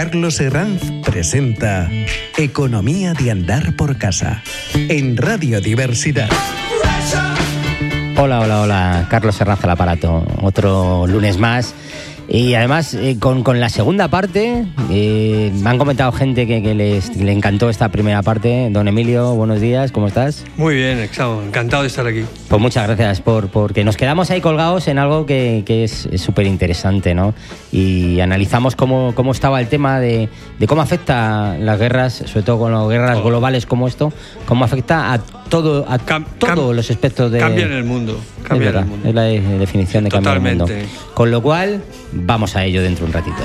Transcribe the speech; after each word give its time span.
Carlos 0.00 0.38
Herranz 0.38 0.80
presenta 1.04 1.90
Economía 2.36 3.14
de 3.14 3.32
Andar 3.32 3.74
por 3.74 3.98
Casa 3.98 4.44
en 4.74 5.16
Radio 5.16 5.60
Diversidad. 5.60 6.28
Hola, 8.16 8.38
hola, 8.38 8.60
hola. 8.60 9.06
Carlos 9.10 9.40
Herranz 9.40 9.64
al 9.64 9.70
aparato. 9.70 10.24
Otro 10.40 11.04
lunes 11.08 11.36
más 11.38 11.74
y 12.30 12.54
además, 12.54 12.92
eh, 12.92 13.16
con, 13.18 13.42
con, 13.42 13.58
la 13.58 13.70
segunda 13.70 14.08
parte, 14.08 14.66
eh, 14.90 15.50
me 15.54 15.70
han 15.70 15.78
comentado 15.78 16.12
gente 16.12 16.46
que, 16.46 16.62
que 16.62 16.74
les, 16.74 17.16
le 17.16 17.32
encantó 17.32 17.70
esta 17.70 17.88
primera 17.88 18.22
parte. 18.22 18.68
Don 18.70 18.86
Emilio, 18.86 19.34
buenos 19.34 19.62
días, 19.62 19.92
¿cómo 19.92 20.08
estás? 20.08 20.44
Muy 20.58 20.74
bien, 20.74 20.98
encantado 20.98 21.82
de 21.82 21.88
estar 21.88 22.06
aquí. 22.06 22.24
Pues 22.48 22.60
muchas 22.60 22.86
gracias, 22.86 23.22
por, 23.22 23.48
porque 23.48 23.82
nos 23.82 23.96
quedamos 23.96 24.30
ahí 24.30 24.42
colgados 24.42 24.88
en 24.88 24.98
algo 24.98 25.24
que, 25.24 25.62
que 25.64 25.84
es 25.84 26.06
súper 26.16 26.46
interesante, 26.46 27.14
¿no? 27.14 27.32
Y 27.72 28.20
analizamos 28.20 28.76
cómo, 28.76 29.14
cómo 29.14 29.32
estaba 29.32 29.58
el 29.58 29.68
tema 29.68 29.98
de, 29.98 30.28
de, 30.58 30.66
cómo 30.66 30.82
afecta 30.82 31.56
las 31.58 31.78
guerras, 31.78 32.24
sobre 32.26 32.42
todo 32.42 32.58
con 32.58 32.72
las 32.72 32.88
guerras 32.88 33.22
globales 33.22 33.64
como 33.64 33.88
esto, 33.88 34.12
cómo 34.46 34.66
afecta 34.66 35.14
a 35.14 35.18
todo 35.48 35.84
a 35.88 35.98
cam, 35.98 36.24
todos 36.38 36.74
los 36.74 36.90
aspectos 36.90 37.30
de... 37.30 37.38
Cambian 37.38 37.72
el 37.72 37.84
mundo, 37.84 38.20
cambian 38.42 38.76
el 38.76 38.84
mundo. 38.86 39.08
Es 39.08 39.14
la 39.14 39.22
definición 39.22 40.04
de 40.04 40.10
cambiar 40.10 40.36
el 40.36 40.42
mundo. 40.42 40.66
Con 41.14 41.30
lo 41.30 41.42
cual, 41.42 41.82
vamos 42.12 42.56
a 42.56 42.64
ello 42.64 42.82
dentro 42.82 43.06
de 43.06 43.10
un 43.10 43.12
ratito. 43.12 43.42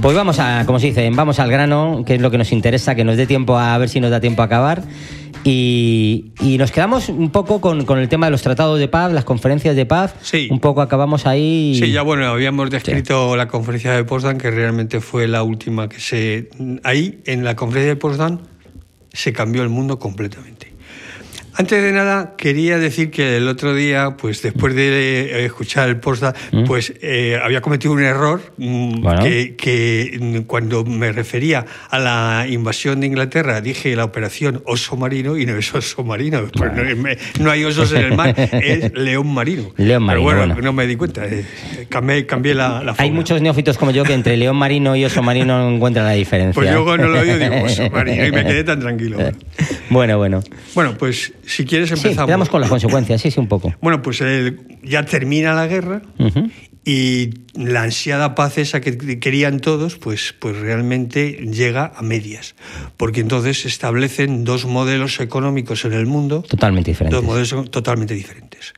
Pues 0.00 0.14
vamos 0.14 0.38
a, 0.38 0.64
como 0.66 0.78
se 0.78 0.88
dice, 0.88 1.10
vamos 1.14 1.38
al 1.38 1.50
grano, 1.50 2.02
que 2.04 2.16
es 2.16 2.20
lo 2.20 2.30
que 2.30 2.36
nos 2.36 2.52
interesa, 2.52 2.94
que 2.94 3.04
nos 3.04 3.16
dé 3.16 3.26
tiempo 3.26 3.56
a, 3.56 3.74
a 3.74 3.78
ver 3.78 3.88
si 3.88 4.00
nos 4.00 4.10
da 4.10 4.20
tiempo 4.20 4.42
a 4.42 4.44
acabar. 4.44 4.82
Y, 5.44 6.32
y, 6.40 6.56
nos 6.56 6.72
quedamos 6.72 7.10
un 7.10 7.30
poco 7.30 7.60
con, 7.60 7.84
con, 7.84 7.98
el 7.98 8.08
tema 8.08 8.26
de 8.26 8.30
los 8.30 8.40
tratados 8.40 8.78
de 8.78 8.88
paz, 8.88 9.12
las 9.12 9.24
conferencias 9.24 9.76
de 9.76 9.84
paz. 9.84 10.14
Sí. 10.22 10.48
Un 10.50 10.58
poco 10.58 10.80
acabamos 10.80 11.26
ahí. 11.26 11.76
Sí, 11.78 11.92
ya 11.92 12.02
bueno, 12.02 12.26
habíamos 12.26 12.70
descrito 12.70 13.32
sí. 13.32 13.36
la 13.36 13.46
conferencia 13.48 13.92
de 13.92 14.04
Potsdam, 14.04 14.38
que 14.38 14.50
realmente 14.50 15.00
fue 15.00 15.28
la 15.28 15.42
última 15.42 15.88
que 15.88 16.00
se. 16.00 16.48
Ahí, 16.82 17.20
en 17.26 17.44
la 17.44 17.56
conferencia 17.56 17.90
de 17.90 17.96
Potsdam, 17.96 18.38
se 19.12 19.32
cambió 19.32 19.62
el 19.62 19.68
mundo 19.68 19.98
completamente. 19.98 20.73
Antes 21.56 21.82
de 21.82 21.92
nada, 21.92 22.34
quería 22.36 22.78
decir 22.78 23.10
que 23.10 23.36
el 23.36 23.46
otro 23.46 23.74
día, 23.74 24.16
pues 24.16 24.42
después 24.42 24.74
de 24.74 25.44
escuchar 25.44 25.88
el 25.88 25.98
Potsdam, 25.98 26.32
¿Mm? 26.52 26.64
pues 26.64 26.92
eh, 27.00 27.38
había 27.42 27.60
cometido 27.60 27.92
un 27.92 28.02
error 28.02 28.40
bueno. 28.56 29.22
que, 29.22 29.54
que, 29.56 30.44
cuando 30.46 30.84
me 30.84 31.12
refería 31.12 31.64
a 31.90 31.98
la 31.98 32.46
invasión 32.48 33.00
de 33.00 33.06
Inglaterra 33.06 33.60
dije 33.60 33.94
la 33.94 34.04
operación 34.04 34.62
oso 34.66 34.96
marino 34.96 35.36
y 35.36 35.46
no 35.46 35.56
es 35.56 35.72
oso 35.74 36.02
marino, 36.02 36.42
pues 36.52 36.72
no, 36.72 37.44
no, 37.44 37.50
hay 37.50 37.64
osos 37.64 37.92
en 37.92 38.02
el 38.02 38.16
mar, 38.16 38.34
es 38.36 38.92
león 38.92 39.32
marino. 39.32 39.72
León 39.76 40.02
marino. 40.02 40.26
Pero 40.26 40.36
bueno, 40.38 40.54
bueno. 40.54 40.60
no 40.60 40.72
me 40.72 40.86
di 40.86 40.96
cuenta, 40.96 41.24
eh, 41.26 41.44
cambié, 41.88 42.26
cambié 42.26 42.54
la, 42.54 42.82
la 42.82 42.94
Hay 42.98 43.10
muchos 43.10 43.40
neófitos 43.40 43.78
como 43.78 43.92
yo 43.92 44.02
que 44.04 44.14
entre 44.14 44.36
león 44.36 44.56
marino 44.56 44.96
y 44.96 45.04
oso 45.04 45.22
marino 45.22 45.58
no 45.58 45.74
encuentran 45.76 46.04
la 46.04 46.12
diferencia. 46.12 46.54
Pues 46.54 46.70
yo 46.72 46.84
cuando 46.84 47.08
lo 47.08 47.20
oigo 47.20 47.38
digo 47.38 47.54
oso 47.64 47.88
marino 47.90 48.26
y 48.26 48.32
me 48.32 48.44
quedé 48.44 48.64
tan 48.64 48.80
tranquilo. 48.80 49.18
Bueno, 49.90 50.18
bueno. 50.18 50.42
Bueno, 50.74 50.96
pues 50.98 51.32
si 51.46 51.64
quieres 51.64 51.90
empezamos. 51.90 52.46
Sí, 52.46 52.50
con 52.50 52.60
las 52.60 52.70
consecuencias, 52.70 53.20
sí, 53.20 53.30
sí, 53.30 53.40
un 53.40 53.48
poco. 53.48 53.74
Bueno, 53.80 54.02
pues 54.02 54.20
el, 54.20 54.60
ya 54.82 55.04
termina 55.04 55.54
la 55.54 55.66
guerra 55.66 56.02
uh 56.18 56.24
-huh. 56.24 56.50
y 56.84 57.30
la 57.54 57.82
ansiada 57.82 58.34
paz 58.34 58.58
esa 58.58 58.80
que 58.80 59.18
querían 59.18 59.60
todos, 59.60 59.96
pues, 59.96 60.34
pues 60.38 60.56
realmente 60.58 61.32
llega 61.50 61.92
a 61.96 62.02
medias. 62.02 62.54
Porque 62.96 63.20
entonces 63.20 63.62
se 63.62 63.68
establecen 63.68 64.44
dos 64.44 64.66
modelos 64.66 65.20
económicos 65.20 65.84
en 65.84 65.92
el 65.92 66.06
mundo. 66.06 66.42
Totalmente 66.42 66.90
diferentes. 66.90 67.20
Dos 67.20 67.24
modelos 67.24 67.70
totalmente 67.70 68.14
diferentes. 68.14 68.74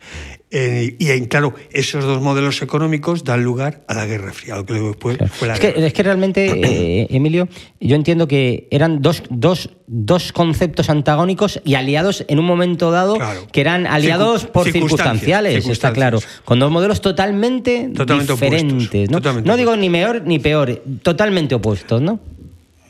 Eh, 0.53 0.95
y 1.01 1.27
claro, 1.27 1.55
esos 1.73 2.05
dos 2.05 2.23
modelos 2.23 2.63
económicos 2.63 3.25
dan 3.25 3.43
lugar 3.43 3.83
a 3.89 3.95
la 3.95 4.07
Guerra 4.07 4.33
Fría, 4.33 4.55
lo 4.55 4.65
que 4.65 4.75
después 4.75 5.17
claro. 5.17 5.33
fue 5.35 5.49
la 5.49 5.55
es, 5.55 5.61
guerra. 5.61 5.75
que, 5.75 5.87
es 5.87 5.93
que 5.93 6.03
realmente, 6.05 6.47
eh, 6.47 7.09
Emilio, 7.11 7.49
yo 7.81 7.97
entiendo 7.97 8.29
que 8.29 8.69
eran 8.71 9.03
dos, 9.03 9.25
dos, 9.29 9.71
dos 9.89 10.33
conceptos 10.33 10.89
antagónicos 10.89 11.61
y 11.65 11.75
aliados 11.75 12.25
en 12.29 12.39
un 12.39 12.45
momento 12.45 12.93
dado, 12.93 13.17
claro. 13.17 13.41
que 13.51 13.61
eran 13.61 13.89
aliados 13.89 14.43
Circun 14.43 14.53
por 14.53 14.65
circunstancias, 14.71 15.43
circunstanciales, 15.43 15.69
está 15.69 15.93
claro, 15.93 16.21
con 16.45 16.61
dos 16.61 16.71
modelos 16.71 17.01
totalmente, 17.01 17.91
Totalmente 17.93 18.33
diferentes. 18.33 18.77
opuestos, 18.77 19.11
¿no? 19.11 19.19
totalmente 19.19 19.49
no 19.49 19.57
digo 19.57 19.77
ni 19.77 19.91
mejor 19.91 20.23
ni 20.25 20.39
peor, 20.39 20.81
totalmente 21.03 21.57
opuestos, 21.57 22.01
¿no? 22.01 22.21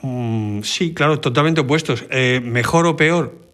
Mm, 0.03 0.63
sí, 0.63 0.93
claro, 0.93 1.21
totalmente 1.21 1.63
opuestos. 1.63 2.05
Eh, 2.11 2.41
mejor 2.45 2.87
o 2.87 2.97
peor, 2.97 3.46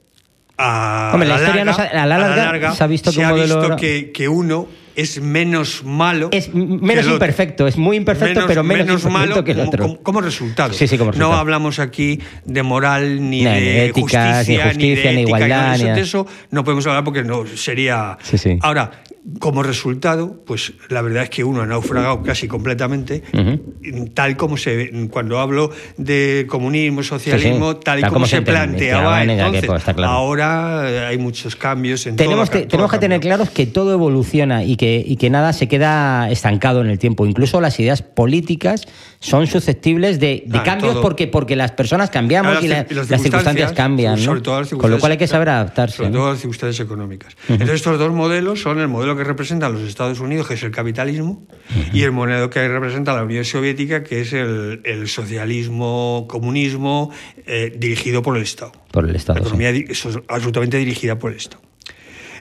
a, 0.62 1.10
Hombre, 1.12 1.28
la, 1.28 1.36
la 1.36 1.40
historia 1.40 1.64
larga, 1.64 1.72
no 1.72 1.76
se, 1.76 1.82
a 1.82 1.94
la 1.94 2.06
larga, 2.06 2.26
a 2.26 2.36
la 2.36 2.44
larga 2.44 2.74
se 2.74 2.84
ha 2.84 2.86
visto, 2.86 3.12
se 3.12 3.18
que, 3.18 3.24
ha 3.24 3.30
modelo... 3.30 3.60
visto 3.60 3.76
que, 3.76 4.12
que, 4.12 4.28
uno 4.28 4.68
es 4.94 5.20
menos 5.20 5.84
malo. 5.84 6.28
Es 6.32 6.52
menos 6.54 7.06
imperfecto, 7.06 7.66
es 7.66 7.76
muy 7.76 7.96
imperfecto, 7.96 8.34
menos, 8.34 8.46
pero 8.46 8.62
menos, 8.62 9.04
malo 9.06 9.42
que 9.44 9.52
el 9.52 9.60
otro. 9.60 9.82
Como, 9.82 10.02
como, 10.02 10.20
resultado. 10.20 10.72
Sí, 10.72 10.86
sí, 10.86 10.98
como 10.98 11.10
resultado. 11.12 11.32
No 11.32 11.38
hablamos 11.38 11.78
aquí 11.78 12.20
de 12.44 12.62
moral, 12.62 13.28
ni, 13.30 13.42
no, 13.42 13.50
de, 13.50 13.60
ni 13.60 13.66
de 13.66 13.86
ética, 13.86 14.34
justicia, 14.34 14.64
ni, 14.64 14.70
justicia, 14.70 15.10
ni 15.10 15.16
de 15.16 15.22
ética, 15.22 15.38
igualdad. 15.38 15.78
Ni 15.78 16.00
eso 16.00 16.26
no 16.50 16.64
podemos 16.64 16.86
hablar 16.86 17.04
porque 17.04 17.24
no 17.24 17.46
sería. 17.46 18.18
Sí, 18.22 18.38
sí. 18.38 18.58
Ahora, 18.60 18.90
como 19.38 19.62
resultado, 19.62 20.42
pues 20.44 20.72
la 20.88 21.00
verdad 21.00 21.24
es 21.24 21.30
que 21.30 21.44
uno 21.44 21.62
ha 21.62 21.66
naufragado 21.66 22.22
casi 22.22 22.48
completamente, 22.48 23.22
uh 23.32 23.36
-huh. 23.36 24.14
tal 24.14 24.36
como 24.36 24.56
se 24.56 24.90
cuando 25.10 25.38
hablo 25.38 25.70
de 25.96 26.46
comunismo, 26.48 27.02
socialismo, 27.04 27.70
sí, 27.70 27.76
sí. 27.78 27.84
tal 27.84 27.98
y 28.00 28.02
tal 28.02 28.10
como, 28.10 28.16
como 28.16 28.26
se, 28.26 28.36
se 28.36 28.42
planteaba 28.42 29.22
entonces. 29.22 29.66
pues, 29.66 29.84
claro. 29.84 30.04
Ahora 30.06 31.08
hay 31.08 31.18
muchos 31.18 31.54
cambios 31.54 32.06
en 32.06 32.16
tenemos 32.16 32.50
todo, 32.50 32.62
que, 32.62 32.66
Tenemos 32.66 32.90
que 32.90 32.98
tener 32.98 33.20
claros 33.20 33.50
que 33.50 33.66
todo 33.66 33.92
evoluciona 33.92 34.64
y 34.64 34.76
que, 34.76 35.02
y 35.06 35.16
que 35.16 35.30
nada 35.30 35.52
se 35.52 35.68
queda 35.68 36.28
estancado 36.30 36.80
en 36.80 36.88
el 36.88 36.98
tiempo. 36.98 37.24
Incluso 37.24 37.60
las 37.60 37.78
ideas 37.78 38.02
políticas 38.02 38.86
son 39.20 39.46
susceptibles 39.46 40.18
de, 40.18 40.42
de 40.46 40.58
ah, 40.58 40.62
cambios 40.64 40.94
todo. 40.94 41.02
porque, 41.02 41.28
porque 41.28 41.54
las 41.54 41.70
personas 41.70 42.10
cambiamos 42.10 42.54
las, 42.54 42.64
y, 42.64 42.68
la, 42.68 42.86
y 42.90 42.94
las, 42.94 43.08
las, 43.08 43.22
circunstancias 43.22 43.72
cambian. 43.72 44.18
sobre 44.18 44.40
¿no? 44.40 44.42
todo 44.42 44.60
las 44.60 44.70
Con 44.70 44.90
lo 44.90 44.98
cual 44.98 45.12
hay 45.12 45.18
que 45.18 45.28
saber 45.28 45.48
adaptarse. 45.48 45.98
Sobre 45.98 46.10
todo 46.10 46.30
las 46.30 46.40
circunstancias 46.40 46.84
económicas. 46.84 47.34
Uh 47.34 47.36
-huh. 47.36 47.52
Entonces, 47.52 47.76
estos 47.76 47.98
dos 47.98 48.12
modelos 48.12 48.60
son 48.60 48.80
el 48.80 48.88
modelo 48.88 49.11
que 49.16 49.24
representan 49.24 49.72
los 49.72 49.82
Estados 49.82 50.20
Unidos, 50.20 50.48
que 50.48 50.54
es 50.54 50.62
el 50.62 50.70
capitalismo, 50.70 51.46
uh 51.46 51.74
-huh. 51.74 51.94
y 51.94 52.02
el 52.02 52.12
modelo 52.12 52.50
que 52.50 52.66
representa 52.68 53.14
la 53.14 53.24
Unión 53.24 53.44
Soviética, 53.44 54.02
que 54.02 54.20
es 54.20 54.32
el, 54.32 54.80
el 54.84 55.08
socialismo, 55.08 56.26
comunismo, 56.28 57.10
eh, 57.46 57.72
dirigido 57.76 58.22
por 58.22 58.36
el 58.36 58.42
Estado. 58.42 58.72
Por 58.90 59.08
el 59.08 59.16
Estado. 59.16 59.40
La 59.40 59.46
economía 59.46 59.72
sí. 59.72 59.84
es 59.88 60.06
absolutamente 60.28 60.78
dirigida 60.78 61.18
por 61.18 61.30
el 61.32 61.38
Estado. 61.38 61.62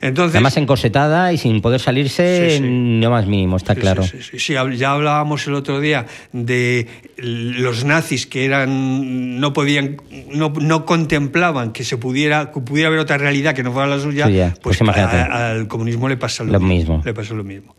Entonces, 0.02 0.36
Además 0.36 0.58
encorsetada 0.58 1.32
y 1.32 1.38
sin 1.38 1.62
poder 1.62 1.80
salirse 1.80 2.50
sí, 2.50 2.58
sí. 2.58 2.64
no 2.64 3.12
más 3.12 3.28
mínimo, 3.28 3.58
está 3.58 3.76
sí, 3.76 3.82
claro. 3.82 4.04
Sí, 4.04 4.54
ya 4.76 4.92
hablábamos 4.92 5.46
el 5.46 5.54
otro 5.54 5.80
día 5.80 6.08
de 6.32 6.88
los 7.18 7.86
nazis 7.86 8.26
que 8.26 8.46
eran 8.46 9.40
no 9.40 9.54
podían 9.54 9.98
no, 10.32 10.52
no 10.60 10.86
contemplaban 10.86 11.72
que 11.72 11.84
se 11.84 11.98
pudiera 11.98 12.52
que 12.52 12.62
pudiera 12.62 12.88
haber 12.88 13.00
otra 13.00 13.20
realidad 13.20 13.54
que 13.54 13.62
no 13.62 13.72
fuera 13.72 13.88
la 13.88 14.00
suya, 14.00 14.28
ya, 14.28 14.56
pues, 14.62 14.80
pues 14.80 14.90
a, 14.90 15.52
al 15.52 15.68
comunismo 15.68 16.10
le 16.10 16.18
pasa 16.18 16.44
lo, 16.44 16.54
lo 16.54 16.60
mismo, 16.60 16.96
mismo, 16.98 17.02
Le 17.06 17.14
pasó 17.14 17.36
lo 17.36 17.44
mismo. 17.44 17.76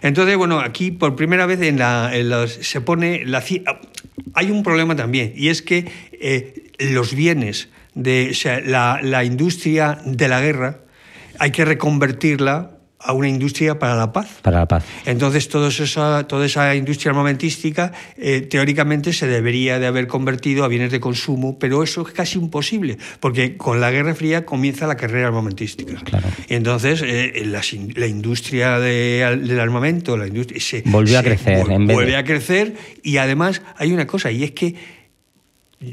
Entonces, 0.00 0.36
bueno, 0.36 0.60
aquí 0.60 0.92
por 0.92 1.16
primera 1.16 1.44
vez 1.46 1.60
en 1.60 1.80
la, 1.80 2.10
en 2.14 2.30
los, 2.30 2.52
se 2.52 2.80
pone 2.82 3.24
la 3.24 3.42
hay 4.34 4.50
un 4.50 4.62
problema 4.62 4.94
también 4.94 5.32
y 5.34 5.48
es 5.48 5.60
que 5.60 5.90
eh, 6.12 6.70
los 6.78 7.14
bienes 7.14 7.68
de 7.94 8.28
o 8.30 8.34
sea, 8.34 8.60
la, 8.60 9.00
la 9.02 9.24
industria 9.24 9.98
de 10.04 10.28
la 10.28 10.40
guerra 10.40 10.83
hay 11.38 11.50
que 11.50 11.64
reconvertirla 11.64 12.70
a 13.04 13.12
una 13.12 13.28
industria 13.28 13.78
para 13.78 13.96
la 13.96 14.12
paz. 14.12 14.38
Para 14.40 14.60
la 14.60 14.66
paz. 14.66 14.84
Entonces, 15.04 15.48
todo 15.48 15.68
esa, 15.68 16.26
toda 16.26 16.46
esa 16.46 16.74
industria 16.74 17.10
armamentística, 17.10 17.92
eh, 18.16 18.40
teóricamente, 18.40 19.12
se 19.12 19.26
debería 19.26 19.78
de 19.78 19.86
haber 19.86 20.06
convertido 20.06 20.64
a 20.64 20.68
bienes 20.68 20.90
de 20.90 21.00
consumo, 21.00 21.58
pero 21.58 21.82
eso 21.82 22.06
es 22.06 22.14
casi 22.14 22.38
imposible, 22.38 22.96
porque 23.20 23.58
con 23.58 23.80
la 23.80 23.90
Guerra 23.90 24.14
Fría 24.14 24.46
comienza 24.46 24.86
la 24.86 24.96
carrera 24.96 25.28
armamentística. 25.28 26.00
Claro. 26.02 26.28
Y 26.48 26.54
entonces, 26.54 27.02
eh, 27.04 27.42
la, 27.44 27.60
la, 27.94 28.06
industria 28.06 28.78
de, 28.78 29.38
del 29.42 29.60
armamento 29.60 30.16
la 30.16 30.26
industria, 30.26 30.60
se, 30.60 30.82
volvió 30.86 31.14
se, 31.14 31.18
a 31.18 31.22
crecer. 31.22 31.58
Vuelve, 31.58 31.74
en 31.74 31.86
vez 31.86 31.94
vuelve 31.94 32.16
a 32.16 32.24
crecer, 32.24 32.74
y 33.02 33.18
además 33.18 33.60
hay 33.76 33.92
una 33.92 34.06
cosa, 34.06 34.30
y 34.30 34.44
es 34.44 34.52
que 34.52 35.04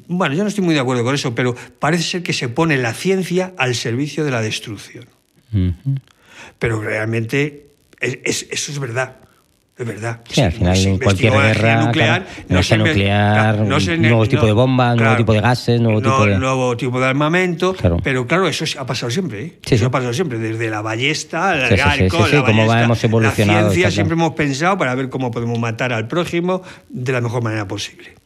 bueno, 0.07 0.33
yo 0.35 0.43
no 0.43 0.47
estoy 0.47 0.63
muy 0.63 0.73
de 0.73 0.79
acuerdo 0.79 1.03
con 1.03 1.13
eso, 1.13 1.35
pero 1.35 1.53
parece 1.79 2.03
ser 2.03 2.23
que 2.23 2.31
se 2.31 2.47
pone 2.47 2.77
la 2.77 2.93
ciencia 2.93 3.53
al 3.57 3.75
servicio 3.75 4.23
de 4.23 4.31
la 4.31 4.41
destrucción. 4.41 5.05
Uh 5.53 5.57
-huh. 5.57 5.99
Pero 6.59 6.81
realmente 6.81 7.65
es, 7.99 8.19
es, 8.23 8.47
eso 8.51 8.71
es 8.71 8.79
verdad. 8.79 9.15
Es 9.77 9.87
verdad. 9.87 10.19
Sí, 10.29 10.41
al 10.41 10.51
final 10.51 10.77
en 10.77 10.99
cualquier 10.99 11.33
guerra, 11.33 11.85
nuclear, 11.85 12.25
claro, 12.25 12.45
no 12.49 12.61
se 12.61 12.77
nuclear, 12.77 13.59
no 13.61 13.79
se, 13.79 13.97
nuevo 13.97 14.23
no, 14.23 14.29
tipo 14.29 14.45
de 14.45 14.51
bomba, 14.51 14.93
claro, 14.93 14.97
nuevo 14.97 15.17
tipo 15.17 15.33
de 15.33 15.41
gases, 15.41 15.81
nuevo 15.81 15.99
no, 15.99 16.11
tipo 16.11 16.25
de... 16.27 16.37
nuevo 16.37 16.77
tipo 16.77 16.99
de 16.99 17.07
armamento, 17.07 17.73
claro. 17.73 17.97
pero 18.03 18.27
claro, 18.27 18.47
eso 18.47 18.65
ha 18.79 18.85
pasado 18.85 19.09
siempre. 19.09 19.43
¿eh? 19.43 19.59
Sí, 19.65 19.75
eso 19.75 19.85
sí. 19.85 19.85
ha 19.85 19.89
pasado 19.89 20.13
siempre, 20.13 20.37
desde 20.37 20.69
la 20.69 20.81
ballesta, 20.81 21.67
el 21.67 21.79
arco, 21.81 22.27
la 22.27 22.43
cómo 22.43 22.67
ballesta, 22.67 22.83
hemos 22.83 23.03
evolucionado. 23.03 23.67
La 23.69 23.73
ciencia 23.73 23.91
siempre 23.91 24.13
hemos 24.13 24.33
pensado 24.33 24.77
para 24.77 24.93
ver 24.93 25.09
cómo 25.09 25.31
podemos 25.31 25.57
matar 25.57 25.93
al 25.93 26.07
prójimo 26.07 26.61
de 26.89 27.13
la 27.13 27.21
mejor 27.21 27.41
manera 27.41 27.67
posible. 27.67 28.20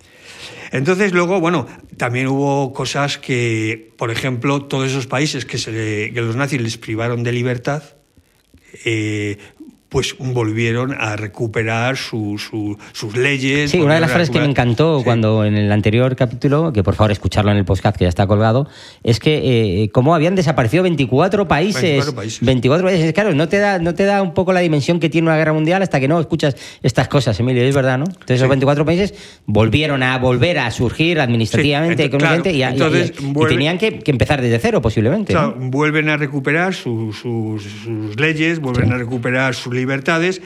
Entonces, 0.72 1.14
luego, 1.14 1.40
bueno, 1.40 1.68
también 1.98 2.28
hubo 2.28 2.74
cosas 2.74 3.18
que, 3.18 3.92
por 3.98 4.12
ejemplo, 4.12 4.64
todos 4.64 4.90
esos 4.90 5.08
países 5.08 5.46
que, 5.46 5.58
se 5.58 5.72
le, 5.72 6.14
que 6.14 6.22
los 6.22 6.36
nazis 6.36 6.62
les 6.62 6.78
privaron 6.78 7.24
de 7.24 7.32
libertad, 7.32 7.84
eh, 8.84 9.38
pues 9.96 10.14
volvieron 10.20 10.94
a 11.00 11.16
recuperar 11.16 11.96
su, 11.96 12.38
sus 12.92 13.16
leyes. 13.16 13.72
Sí, 13.72 13.80
una 13.80 13.94
de 13.94 14.02
las 14.02 14.12
frases 14.12 14.30
que 14.30 14.40
me 14.40 14.46
encantó 14.46 15.00
cuando 15.06 15.46
en 15.46 15.56
el 15.56 15.72
anterior 15.72 16.18
capítulo, 16.18 16.74
que 16.74 16.84
por 16.84 16.96
favor 16.96 17.14
escucharlo 17.14 17.52
en 17.52 17.56
el 17.56 17.64
podcast 17.64 17.96
que 17.96 18.04
ya 18.04 18.10
está 18.10 18.28
colgado, 18.28 18.68
es 19.04 19.22
que 19.22 19.84
eh, 19.84 19.90
cómo 19.94 20.14
habían 20.14 20.36
desaparecido 20.36 20.84
24 20.84 21.48
países. 21.48 21.82
24 21.82 22.14
países. 22.14 22.46
24 22.46 22.88
países. 22.88 23.14
Claro, 23.14 23.34
no 23.34 23.48
te, 23.48 23.58
da, 23.58 23.80
no 23.80 23.96
te 23.96 24.04
da 24.04 24.22
un 24.22 24.34
poco 24.34 24.52
la 24.52 24.60
dimensión 24.60 25.00
que 25.00 25.08
tiene 25.08 25.30
una 25.30 25.38
guerra 25.38 25.54
mundial 25.54 25.82
hasta 25.82 26.02
que 26.02 26.10
no 26.10 26.20
escuchas 26.20 26.58
estas 26.84 27.08
cosas, 27.08 27.40
Emilio, 27.40 27.64
es 27.64 27.74
verdad, 27.74 27.98
¿no? 27.98 28.04
Entonces 28.04 28.36
esos 28.36 28.50
24 28.50 28.84
países 28.84 29.14
volvieron 29.46 30.04
a 30.04 30.18
volver 30.18 30.60
a 30.60 30.72
surgir 30.72 31.22
administrativamente, 31.22 32.04
económicamente, 32.04 32.52
y, 32.52 33.48
tenían 33.48 33.78
que, 33.78 34.02
empezar 34.08 34.42
desde 34.42 34.60
cero 34.60 34.82
posiblemente. 34.82 35.34
Vuelven 35.56 36.10
a 36.10 36.18
recuperar 36.18 36.74
sus, 36.74 37.24
leyes, 38.18 38.60
vuelven 38.60 38.92
a 38.92 38.98
recuperar 38.98 39.56
su 39.56 39.72
libertades, 39.86 40.42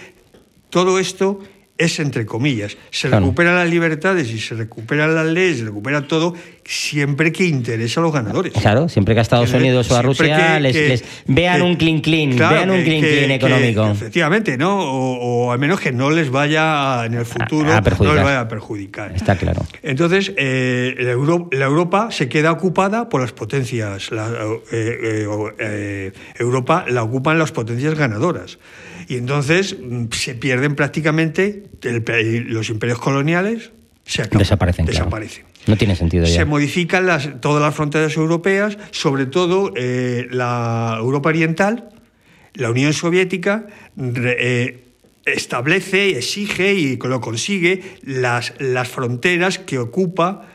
todo 0.69 0.99
esto 0.99 1.39
es 1.79 1.97
entre 2.01 2.25
comillas. 2.25 2.77
Se 2.91 3.07
recuperan 3.07 3.55
las 3.55 3.69
libertades 3.69 4.29
y 4.31 4.39
se 4.39 4.53
recuperan 4.53 5.15
las 5.15 5.25
leyes, 5.25 5.59
se 5.59 5.63
recupera 5.63 6.05
todo 6.05 6.35
siempre 6.65 7.31
que 7.31 7.45
interesa 7.45 8.01
a 8.01 8.03
los 8.03 8.11
ganadores. 8.11 8.51
Claro, 8.51 8.89
siempre 8.89 9.15
que 9.15 9.19
a 9.19 9.21
Estados 9.21 9.53
Unidos 9.53 9.89
o 9.89 9.95
a 9.95 10.01
Rusia 10.01 10.59
les, 10.59 11.03
vean 11.25 11.61
un 11.61 11.77
clean 11.77 12.01
clean, 12.01 12.35
vean 12.35 12.69
un 12.69 12.83
clean 12.83 13.01
clean 13.01 13.31
económico. 13.31 13.87
efectivamente, 13.87 14.57
¿no? 14.57 14.77
O, 14.77 15.53
al 15.53 15.59
menos 15.59 15.79
que 15.79 15.93
no 15.93 16.11
les 16.11 16.29
vaya 16.29 17.05
en 17.05 17.13
el 17.13 17.25
futuro 17.25 17.73
a, 17.73 17.79
no 17.79 18.13
les 18.13 18.23
vaya 18.23 18.41
a 18.41 18.47
perjudicar. 18.49 19.15
Está 19.15 19.37
claro. 19.37 19.65
Entonces, 19.81 20.33
eh, 20.35 20.95
la, 20.99 21.65
Europa, 21.65 22.11
se 22.11 22.27
queda 22.27 22.51
ocupada 22.51 23.07
por 23.07 23.21
las 23.21 23.31
potencias. 23.31 24.11
La, 24.11 24.27
eh, 24.73 25.25
eh, 25.59 26.11
Europa 26.37 26.83
la 26.89 27.03
ocupan 27.03 27.39
las 27.39 27.53
potencias 27.53 27.95
ganadoras. 27.95 28.59
Y 29.09 29.17
entonces 29.17 29.75
mm, 29.77 30.05
se 30.11 30.35
pierden 30.35 30.75
prácticamente 30.75 31.63
los 31.81 32.69
imperios 32.69 32.99
coloniales, 32.99 33.71
se 34.05 34.23
desaparecen. 34.23 34.85
desaparecen. 34.85 35.45
No 35.65 35.75
tiene 35.75 35.95
sentido 35.95 36.25
ya. 36.25 36.33
Se 36.33 36.45
modifican 36.45 37.07
las, 37.07 37.41
todas 37.41 37.61
las 37.61 37.75
fronteras 37.75 38.15
europeas, 38.15 38.77
sobre 38.91 39.25
todo 39.25 39.73
eh, 39.75 40.27
la 40.29 40.95
Europa 40.99 41.29
Oriental, 41.29 41.89
la 42.53 42.69
Unión 42.69 42.93
Soviética 42.93 43.65
eh, 43.97 44.83
establece, 45.25 46.11
exige 46.11 46.75
y 46.75 46.97
lo 46.97 47.19
consigue 47.19 47.81
las, 48.03 48.53
las 48.59 48.87
fronteras 48.89 49.57
que 49.57 49.79
ocupa 49.79 50.47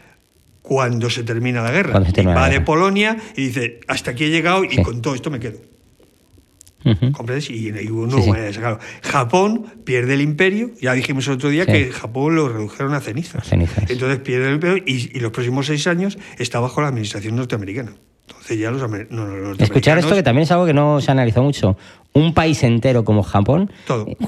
cuando 0.63 1.11
se 1.11 1.25
termina 1.25 1.61
la 1.61 1.73
guerra. 1.73 1.99
Va 1.99 2.49
de 2.49 2.61
Polonia 2.61 3.17
y 3.37 3.47
dice, 3.47 3.81
hasta 3.89 4.13
aquí 4.13 4.25
he 4.25 4.31
llegado 4.31 4.63
y 4.63 4.81
con 4.81 5.03
todo 5.03 5.17
esto 5.17 5.31
me 5.31 5.41
quedo. 5.41 5.74
Y, 7.51 7.71
uno, 7.91 8.19
Japón 9.03 9.67
pierde 9.85 10.15
el 10.15 10.21
imperio, 10.21 10.71
ya 10.81 10.93
dijimos 10.93 11.27
el 11.27 11.35
otro 11.35 11.49
día 11.49 11.67
que 11.67 11.91
Japón 11.91 12.37
lo 12.37 12.49
redujeron 12.49 12.95
a 12.95 13.01
cenizas. 13.01 13.51
Entonces 13.89 14.19
pierde 14.21 14.49
el 14.49 14.55
imperio 14.55 14.83
y, 14.87 15.11
y 15.17 15.21
los 15.21 15.33
próximos 15.33 15.67
seis 15.67 15.87
años 15.87 16.19
está 16.39 16.61
bajo 16.61 16.81
la 16.81 16.89
administración 16.89 17.37
norteamericana. 17.37 17.93
Entonces 18.27 18.59
ya 18.59 18.71
los, 18.71 19.61
Escuchar 19.61 19.99
esto 19.99 20.15
que 20.15 20.23
también 20.23 20.45
es 20.45 20.51
algo 20.51 20.65
que 20.65 20.73
no 20.73 21.01
se 21.01 21.11
analizó 21.11 21.43
mucho. 21.43 21.77
Un 22.13 22.33
país 22.33 22.63
entero 22.63 23.05
como 23.05 23.23
Japón, 23.23 23.73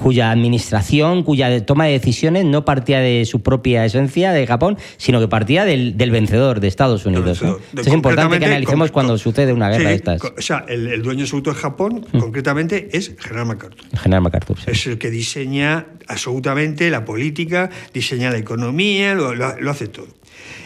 cuya 0.01 0.29
administración, 0.29 1.23
cuya 1.23 1.65
toma 1.65 1.85
de 1.85 1.93
decisiones 1.93 2.43
no 2.43 2.65
partía 2.65 2.99
de 2.99 3.25
su 3.25 3.41
propia 3.41 3.85
esencia 3.85 4.33
de 4.33 4.45
Japón, 4.45 4.77
sino 4.97 5.19
que 5.19 5.27
partía 5.27 5.63
del, 5.65 5.95
vencedor 6.11 6.59
de 6.59 6.67
Estados 6.67 7.05
Unidos. 7.05 7.41
es 7.75 7.87
importante 7.87 8.39
que 8.39 8.45
analicemos 8.45 8.91
cuando 8.91 9.17
sucede 9.17 9.53
una 9.53 9.69
guerra 9.69 9.89
de 9.89 9.95
estas. 9.95 10.21
O 10.21 10.41
sea, 10.41 10.65
el, 10.67 11.01
dueño 11.01 11.21
absoluto 11.21 11.51
de 11.51 11.55
Japón, 11.55 12.05
mm. 12.11 12.19
concretamente, 12.19 12.89
es 12.91 13.15
General 13.17 13.45
MacArthur. 13.45 13.85
General 13.97 14.21
MacArthur. 14.21 14.57
Es 14.67 14.85
el 14.85 14.97
que 14.97 15.09
diseña 15.09 15.87
absolutamente 16.07 16.91
la 16.91 17.05
política, 17.05 17.69
diseña 17.93 18.31
la 18.31 18.37
economía, 18.37 19.15
lo 19.15 19.71
hace 19.71 19.87
todo. 19.87 20.07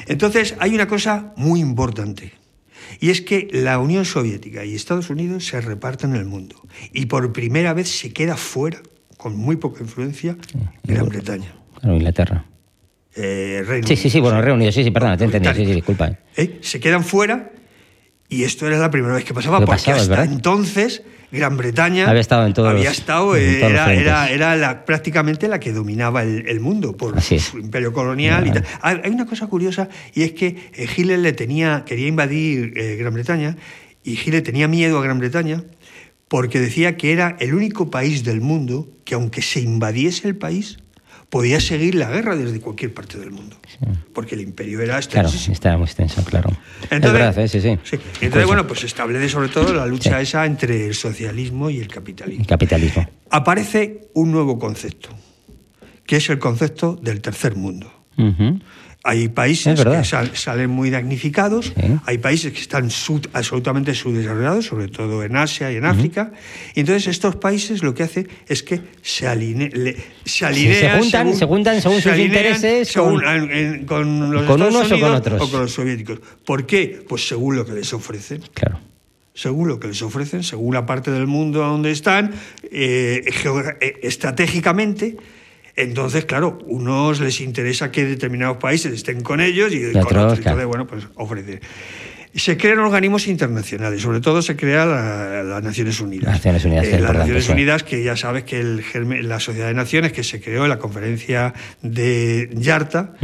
Entonces, 0.08 0.56
hay 0.60 0.74
una 0.74 0.88
cosa 0.88 1.34
muy 1.36 1.60
importante 1.60 2.41
y 3.00 3.10
es 3.10 3.22
que 3.22 3.48
la 3.52 3.80
Unión 3.80 4.06
Soviética 4.06 4.66
y 4.66 4.76
Estados 4.76 5.10
Unidos 5.10 5.46
se 5.46 5.62
reparten 5.62 6.16
el 6.16 6.26
mundo. 6.26 6.56
Y 6.94 7.08
por 7.08 7.32
primera 7.34 7.74
vez 7.74 7.90
se 7.90 8.14
queda 8.14 8.38
fuera, 8.38 8.82
con 9.18 9.36
muy 9.36 9.56
poca 9.56 9.82
influencia, 9.82 10.38
Gran 10.84 11.10
Bretaña. 11.10 11.54
Claro, 11.80 11.96
Inglaterra. 11.96 12.46
Eh, 13.16 13.64
Reino 13.68 13.88
sí, 13.88 13.96
sí, 13.96 14.10
sí, 14.10 14.20
bueno, 14.20 14.42
Reino 14.42 14.56
Unido, 14.56 14.72
sí, 14.72 14.84
sí, 14.84 14.92
perdón, 14.92 15.18
te 15.18 15.26
entendí, 15.26 15.50
sí, 15.50 15.66
sí, 15.66 15.74
disculpa. 15.74 16.08
Eh. 16.08 16.18
¿Eh? 16.38 16.60
Se 16.62 16.80
quedan 16.80 17.04
fuera 17.04 17.52
y 18.30 18.44
esto 18.44 18.66
era 18.68 18.78
la 18.78 18.90
primera 18.90 19.14
vez 19.14 19.26
que 19.26 19.34
pasaba, 19.34 19.60
porque 19.66 19.92
hasta 19.92 20.24
entonces 20.24 21.04
Gran 21.32 21.58
Bretaña 21.58 22.10
había 22.10 22.22
estado 22.22 22.46
en 22.46 22.54
había 22.66 22.92
estado 22.92 23.36
era, 23.36 24.30
era, 24.30 24.56
la, 24.56 24.86
prácticamente 24.86 25.48
la 25.48 25.60
que 25.60 25.72
dominaba 25.72 26.24
el, 26.24 26.60
mundo 26.60 26.96
por 26.98 27.20
su 27.22 27.58
imperio 27.58 27.94
colonial 27.94 28.48
y 28.48 28.52
tal. 28.52 28.66
Hay 28.82 29.12
una 29.12 29.26
cosa 29.26 29.48
curiosa 29.48 29.88
y 30.14 30.24
es 30.24 30.34
que 30.34 30.48
eh, 30.74 30.88
Hitler 30.96 31.20
le 31.20 31.34
tenía 31.34 31.84
quería 31.86 32.08
invadir 32.08 32.74
eh, 32.76 32.98
Gran 32.98 33.14
Bretaña 33.14 33.56
y 34.04 34.14
Hitler 34.14 34.44
tenía 34.44 34.68
miedo 34.68 35.00
a 35.00 35.04
Gran 35.04 35.20
Bretaña 35.20 35.64
porque 36.28 36.60
decía 36.60 36.98
que 36.98 37.14
era 37.14 37.36
el 37.40 37.54
único 37.54 37.90
país 37.90 38.24
del 38.24 38.42
mundo 38.42 38.90
que 39.06 39.16
aunque 39.16 39.42
se 39.42 39.62
invadiese 39.62 40.28
el 40.28 40.36
país 40.36 40.78
podía 41.32 41.62
seguir 41.62 41.96
la 41.96 42.12
guerra 42.12 42.36
desde 42.36 42.60
cualquier 42.60 42.94
parte 42.94 43.18
del 43.18 43.32
mundo, 43.32 43.56
porque 44.14 44.36
el 44.36 44.42
imperio 44.42 44.82
era 44.82 44.98
extenso. 44.98 45.32
Claro, 45.32 45.54
estaba 45.54 45.78
muy 45.78 45.86
extenso, 45.86 46.24
claro. 46.26 46.52
Entonces, 46.90 47.38
¿eh? 47.38 47.48
sí, 47.48 47.62
sí. 47.62 47.98
Entonces, 48.20 48.46
bueno, 48.46 48.68
pues 48.68 48.82
se 48.82 48.88
establece 48.88 49.30
sobre 49.30 49.48
todo 49.48 49.74
la 49.74 49.86
lucha 49.86 50.20
esa 50.20 50.46
entre 50.46 50.88
el 50.88 50.94
socialismo 50.94 51.70
y 51.70 51.80
el 51.80 51.88
capitalismo. 51.88 52.46
capitalismo. 52.46 53.10
Aparece 53.30 54.10
un 54.14 54.34
nuevo 54.34 54.60
concepto, 54.60 55.10
que 56.06 56.18
es 56.18 56.30
el 56.30 56.38
concepto 56.38 57.00
del 57.02 57.22
tercer 57.22 57.56
mundo. 57.56 57.92
Hay 59.04 59.30
países 59.30 59.84
que 59.84 60.38
salen 60.38 60.70
muy 60.70 60.92
damnificados, 60.92 61.74
hay 62.06 62.20
países 62.20 62.54
que 62.54 62.60
están 62.60 62.90
absolutamente 63.34 63.96
subdesarrollados, 63.96 64.68
sobre 64.68 64.90
todo 64.90 65.24
en 65.24 65.36
Asia 65.36 65.72
y 65.72 65.78
en 65.78 65.86
África. 65.86 66.32
Y 66.76 66.82
entonces 66.82 67.08
estos 67.08 67.36
países 67.36 67.82
lo 67.82 67.96
que 67.96 68.04
hacen 68.04 68.28
es 68.48 68.62
que 68.62 68.80
se, 69.02 69.28
aline, 69.28 69.72
se 70.24 70.46
alinean. 70.46 71.04
se, 71.04 71.46
juntan, 71.48 71.82
según, 71.82 72.00
sus 72.00 72.16
intereses 72.16 72.94
con, 72.94 74.32
los 74.32 74.48
unos 74.48 74.92
o 74.92 75.00
con 75.00 75.16
otros. 75.16 75.42
O 75.42 75.50
con 75.50 75.62
los 75.62 75.72
soviéticos. 75.72 76.20
¿Por 76.46 76.68
qué? 76.68 77.04
Pues 77.08 77.28
según 77.28 77.56
lo 77.56 77.66
que 77.66 77.74
les 77.74 77.92
ofrecen. 77.94 78.44
Claro 78.54 78.92
según 79.34 79.70
lo 79.70 79.80
que 79.80 79.88
les 79.88 80.02
ofrecen, 80.02 80.44
según 80.44 80.74
la 80.74 80.86
parte 80.86 81.10
del 81.10 81.26
mundo 81.26 81.60
donde 81.60 81.90
están, 81.92 82.32
eh, 82.70 83.24
eh, 83.80 84.00
estratégicamente, 84.04 85.18
entonces, 85.76 86.26
claro, 86.26 86.60
unos 86.66 87.20
les 87.20 87.42
interesa 87.42 87.92
que 87.92 88.06
determinados 88.06 88.58
países 88.58 88.94
estén 88.94 89.22
con 89.22 89.42
ellos 89.42 89.74
y, 89.74 89.86
otros, 89.86 90.38
entonces, 90.38 90.66
bueno, 90.66 90.88
pues 90.88 91.06
ofrecer. 91.16 91.62
Se 92.34 92.56
crean 92.56 92.80
organismos 92.80 93.28
internacionales, 93.28 94.02
sobre 94.02 94.22
todo 94.22 94.42
se 94.42 94.56
crea 94.56 94.86
las 94.86 95.64
Naciones 95.64 96.00
Unidas. 96.00 96.32
Naciones 96.32 96.64
Unidas, 96.64 96.88
eh, 96.88 97.00
las 97.00 97.14
Naciones 97.14 97.50
Unidas, 97.50 97.84
que 97.84 98.04
ya 98.04 98.16
sabes 98.16 98.44
que 98.44 98.60
el, 98.60 98.84
la 99.28 99.40
Sociedad 99.42 99.68
de 99.68 99.74
Naciones, 99.74 100.14
que 100.14 100.24
se 100.24 100.40
creó 100.40 100.64
en 100.64 100.70
la 100.70 100.80
conferencia 100.80 101.54
de 101.82 102.50
Yarta, 102.54 103.16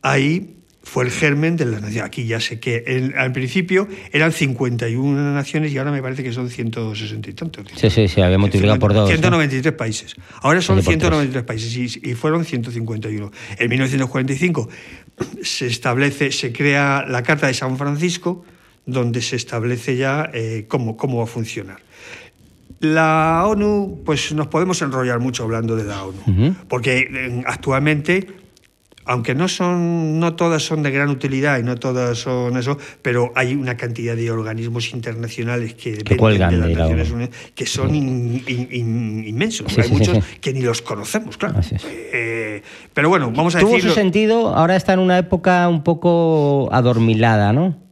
ahí 0.00 0.63
fue 0.84 1.04
el 1.04 1.10
germen 1.10 1.56
de 1.56 1.64
la 1.64 1.80
nación. 1.80 2.04
Aquí 2.04 2.26
ya 2.26 2.40
sé 2.40 2.60
que 2.60 3.12
al 3.16 3.32
principio 3.32 3.88
eran 4.12 4.32
51 4.32 5.34
naciones 5.34 5.72
y 5.72 5.78
ahora 5.78 5.90
me 5.90 6.02
parece 6.02 6.22
que 6.22 6.32
son 6.32 6.48
160 6.48 7.30
y 7.30 7.32
tantos. 7.32 7.66
Sí, 7.74 7.90
sí, 7.90 8.06
sí, 8.06 8.20
había 8.20 8.38
multiplicado 8.38 8.78
por 8.78 8.92
dos. 8.92 9.08
193 9.08 9.72
países. 9.72 10.14
Ahora 10.42 10.60
son 10.60 10.82
193 10.82 11.42
países 11.44 11.74
y, 11.76 12.14
fueron 12.14 12.44
151. 12.44 13.32
En 13.58 13.68
1945 13.68 14.68
se 15.42 15.66
establece, 15.66 16.30
se 16.30 16.52
crea 16.52 17.04
la 17.08 17.22
Carta 17.22 17.46
de 17.46 17.54
San 17.54 17.76
Francisco, 17.78 18.44
donde 18.86 19.22
se 19.22 19.36
establece 19.36 19.96
ya 19.96 20.30
eh, 20.34 20.66
cómo, 20.68 20.96
cómo 20.96 21.18
va 21.18 21.24
a 21.24 21.26
funcionar. 21.26 21.78
La 22.80 23.44
ONU, 23.46 24.02
pues 24.04 24.32
nos 24.34 24.48
podemos 24.48 24.82
enrollar 24.82 25.18
mucho 25.18 25.44
hablando 25.44 25.74
de 25.74 25.84
la 25.84 26.04
ONU, 26.04 26.54
porque 26.68 27.08
eh, 27.10 27.42
actualmente 27.46 28.43
aunque 29.04 29.34
no 29.34 29.48
son, 29.48 30.18
no 30.18 30.34
todas 30.34 30.62
son 30.62 30.82
de 30.82 30.90
gran 30.90 31.08
utilidad 31.08 31.58
y 31.58 31.62
no 31.62 31.76
todas 31.76 32.18
son 32.18 32.56
eso, 32.56 32.78
pero 33.02 33.32
hay 33.34 33.54
una 33.54 33.76
cantidad 33.76 34.16
de 34.16 34.30
organismos 34.30 34.92
internacionales 34.92 35.74
que, 35.74 35.96
dependen 35.96 36.50
de 36.50 36.56
las 36.56 36.70
Naciones 36.70 37.10
Unidas 37.10 37.30
que 37.54 37.66
son 37.66 37.94
inmensos. 37.94 39.78
hay 39.78 39.90
muchos 39.90 40.18
que 40.40 40.52
ni 40.52 40.60
los 40.60 40.82
conocemos, 40.82 41.36
claro. 41.36 41.60
Eh, 41.86 42.62
pero 42.92 43.08
bueno, 43.08 43.32
vamos 43.34 43.54
a 43.54 43.60
Tuvo 43.60 43.78
su 43.80 43.90
sentido, 43.90 44.54
ahora 44.54 44.76
está 44.76 44.92
en 44.92 45.00
una 45.00 45.18
época 45.18 45.68
un 45.68 45.82
poco 45.82 46.68
adormilada, 46.72 47.52
¿no? 47.52 47.83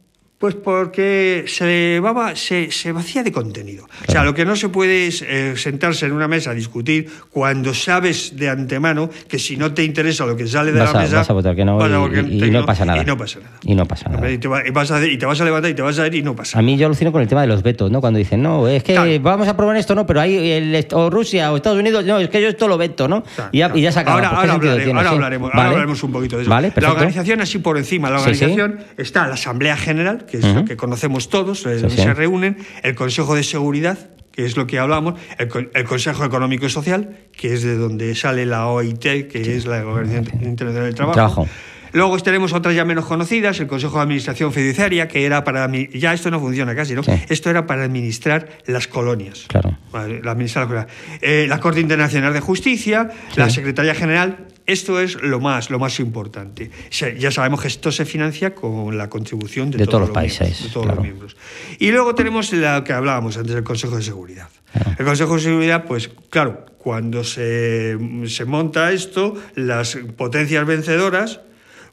Pues 0.43 0.55
porque 0.55 1.45
se, 1.47 2.01
va, 2.01 2.35
se, 2.35 2.69
se 2.69 2.91
vacía 2.91 3.23
de 3.23 3.31
contenido. 3.31 3.85
O 4.05 4.11
sea, 4.11 4.25
lo 4.25 4.33
que 4.33 4.43
no 4.43 4.57
se 4.57 4.67
puede 4.67 5.07
es 5.07 5.21
eh, 5.21 5.53
sentarse 5.55 6.05
en 6.05 6.11
una 6.11 6.27
mesa 6.27 6.51
a 6.51 6.53
discutir 6.53 7.09
cuando 7.29 7.73
sabes 7.73 8.35
de 8.35 8.49
antemano 8.49 9.09
que 9.29 9.39
si 9.39 9.55
no 9.55 9.73
te 9.73 9.85
interesa 9.85 10.25
lo 10.25 10.35
que 10.35 10.45
sale 10.45 10.73
de 10.73 10.79
Vas 10.81 10.91
la 10.91 10.99
a- 10.99 11.03
mesa. 11.03 11.15
vas 11.15 11.29
a 11.29 11.31
votar 11.33 11.55
que 11.55 11.63
no 11.63 11.79
y- 12.13 12.19
y 12.35 12.39
que 12.41 12.51
no 12.51 12.65
pasa 12.65 12.83
nada. 12.83 13.01
Y 13.01 13.05
no 13.05 13.15
pasa 13.17 13.39
nada. 13.39 13.57
Y 13.63 13.73
no 13.73 13.85
pasa 13.85 14.09
nada. 14.09 14.29
Y 14.29 14.37
te, 14.37 14.49
va- 14.49 14.63
vas 14.73 14.91
a, 14.91 15.07
y 15.07 15.17
te 15.17 15.25
vas 15.25 15.39
a 15.39 15.45
levantar 15.45 15.71
y 15.71 15.75
te 15.75 15.81
vas 15.81 15.97
a 15.97 16.07
ir 16.07 16.15
y 16.15 16.21
no 16.23 16.35
pasa 16.35 16.59
A 16.59 16.61
mí 16.61 16.75
yo 16.75 16.87
alucino 16.87 17.13
con 17.13 17.21
el 17.21 17.27
tema 17.29 17.39
de 17.39 17.47
los 17.47 17.63
vetos, 17.63 17.89
¿no? 17.89 18.01
Cuando 18.01 18.19
dicen, 18.19 18.41
no, 18.41 18.67
es 18.67 18.83
que 18.83 18.95
Claro. 18.95 19.11
vamos 19.21 19.47
a 19.47 19.55
probar 19.55 19.77
esto, 19.77 19.95
no, 19.95 20.05
pero 20.05 20.19
hay 20.19 20.35
el, 20.51 20.85
o 20.91 21.09
Rusia 21.09 21.53
o 21.53 21.55
Estados 21.55 21.79
Unidos, 21.79 22.03
no, 22.03 22.19
es 22.19 22.27
que 22.27 22.41
yo 22.41 22.49
esto 22.49 22.67
lo 22.67 22.77
veto, 22.77 23.07
¿no? 23.07 23.23
Claro, 23.23 23.49
y, 23.53 23.59
ya, 23.59 23.73
ya 23.73 23.91
se 23.93 23.99
acaba. 24.01 24.17
Ahora, 24.17 24.29
Pues, 24.31 24.41
¿qué 24.43 24.51
ahora 24.51 24.83
tiene? 24.83 24.91
ahora, 24.99 25.09
Sí. 25.09 25.15
hablaremos, 25.15 25.51
ahora 25.53 25.69
hablaremos 25.69 26.03
un 26.03 26.11
poquito 26.11 26.35
de 26.35 26.41
eso. 26.41 26.49
Vale, 26.51 26.73
la 26.75 26.91
organización, 26.91 27.39
así 27.39 27.59
por 27.59 27.77
encima, 27.77 28.09
la 28.09 28.19
Sí, 28.19 28.35
sí. 28.35 28.43
organización 28.43 28.79
está 28.97 29.25
la 29.29 29.35
Asamblea 29.35 29.77
General, 29.77 30.25
que 30.41 30.47
es 30.47 30.55
lo 30.55 30.65
que 30.65 30.75
conocemos 30.75 31.29
todos, 31.29 31.63
eh, 31.67 31.75
donde 31.75 31.95
sí. 31.95 32.01
se 32.01 32.13
reúnen, 32.15 32.57
el 32.81 32.95
Consejo 32.95 33.35
de 33.35 33.43
Seguridad, 33.43 34.09
que 34.31 34.45
es 34.45 34.57
lo 34.57 34.65
que 34.65 34.79
hablamos, 34.79 35.13
el, 35.37 35.47
co- 35.47 35.59
el 35.59 35.83
Consejo 35.83 36.25
Económico 36.25 36.65
y 36.65 36.69
Social, 36.71 37.17
que 37.37 37.53
es 37.53 37.61
de 37.61 37.75
donde 37.77 38.15
sale 38.15 38.47
la 38.47 38.65
OIT, 38.65 39.27
que 39.29 39.55
es 39.55 39.67
la 39.67 39.85
Organización 39.85 40.43
Internacional 40.43 40.85
del 40.87 40.95
Trabajo. 40.95 41.13
Trabajo. 41.13 41.47
Luego 41.91 42.17
tenemos 42.17 42.51
otras 42.53 42.73
ya 42.73 42.83
menos 42.83 43.05
conocidas, 43.05 43.59
el 43.59 43.67
Consejo 43.67 43.97
de 43.97 44.01
Administración 44.01 44.51
Fiduciaria, 44.51 45.07
que 45.07 45.23
era 45.27 45.43
para... 45.43 45.69
Ya 45.93 46.15
esto 46.15 46.31
no 46.31 46.39
funciona 46.39 46.73
casi, 46.75 46.95
¿no? 46.95 47.03
Sí. 47.03 47.11
Esto 47.29 47.51
era 47.51 47.67
para 47.67 47.83
administrar 47.83 48.49
las 48.65 48.87
colonias. 48.87 49.45
Claro. 49.49 49.77
Vale, 49.91 50.19
la, 50.23 50.31
administrar. 50.31 50.87
Eh, 51.21 51.45
la 51.47 51.59
Corte 51.59 51.79
Internacional 51.81 52.33
de 52.33 52.39
Justicia, 52.39 53.11
la 53.35 53.51
Secretaría 53.51 53.93
General, 53.93 54.47
esto 54.65 54.99
es 54.99 55.21
lo 55.21 55.39
más, 55.39 55.69
lo 55.69 55.79
más 55.79 55.99
importante. 55.99 56.71
Ya 57.17 57.31
sabemos 57.31 57.61
que 57.61 57.67
esto 57.67 57.91
se 57.91 58.05
financia 58.05 58.55
con 58.55 58.97
la 58.97 59.09
contribución 59.09 59.71
de, 59.71 59.77
De 59.79 59.85
todos 59.85 60.01
los 60.01 60.09
miembros, 60.09 60.37
países, 60.37 60.63
de 60.63 60.69
todos 60.69 60.85
claro. 60.85 60.95
los 60.97 61.03
miembros. 61.05 61.37
Y 61.79 61.91
luego 61.91 62.15
tenemos 62.15 62.51
lo 62.53 62.83
que 62.83 62.93
hablábamos 62.93 63.37
antes, 63.37 63.55
el 63.55 63.63
Consejo 63.63 63.97
de 63.97 64.03
Seguridad. 64.03 64.49
El 64.97 65.05
Consejo 65.05 65.35
de 65.35 65.41
Seguridad, 65.41 65.85
pues 65.85 66.09
claro, 66.29 66.65
cuando 66.77 67.23
se, 67.23 67.97
se 68.27 68.45
monta 68.45 68.91
esto, 68.91 69.35
las 69.55 69.97
potencias 70.17 70.65
vencedoras 70.65 71.41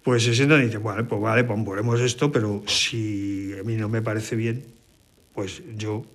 pues 0.03 0.23
se 0.25 0.35
sientan 0.35 0.63
y 0.63 0.67
dicen, 0.67 0.83
vale, 0.83 1.05
pues 1.05 1.21
vale, 1.21 1.45
pues 1.45 1.63
ponemos 1.63 2.01
esto, 2.01 2.33
pero 2.33 2.63
si 2.67 3.53
a 3.61 3.63
mí 3.65 3.77
no 3.77 3.89
me 3.91 4.01
parece 4.01 4.35
bien, 4.35 4.65
pues 5.35 5.63
yo 5.77 6.07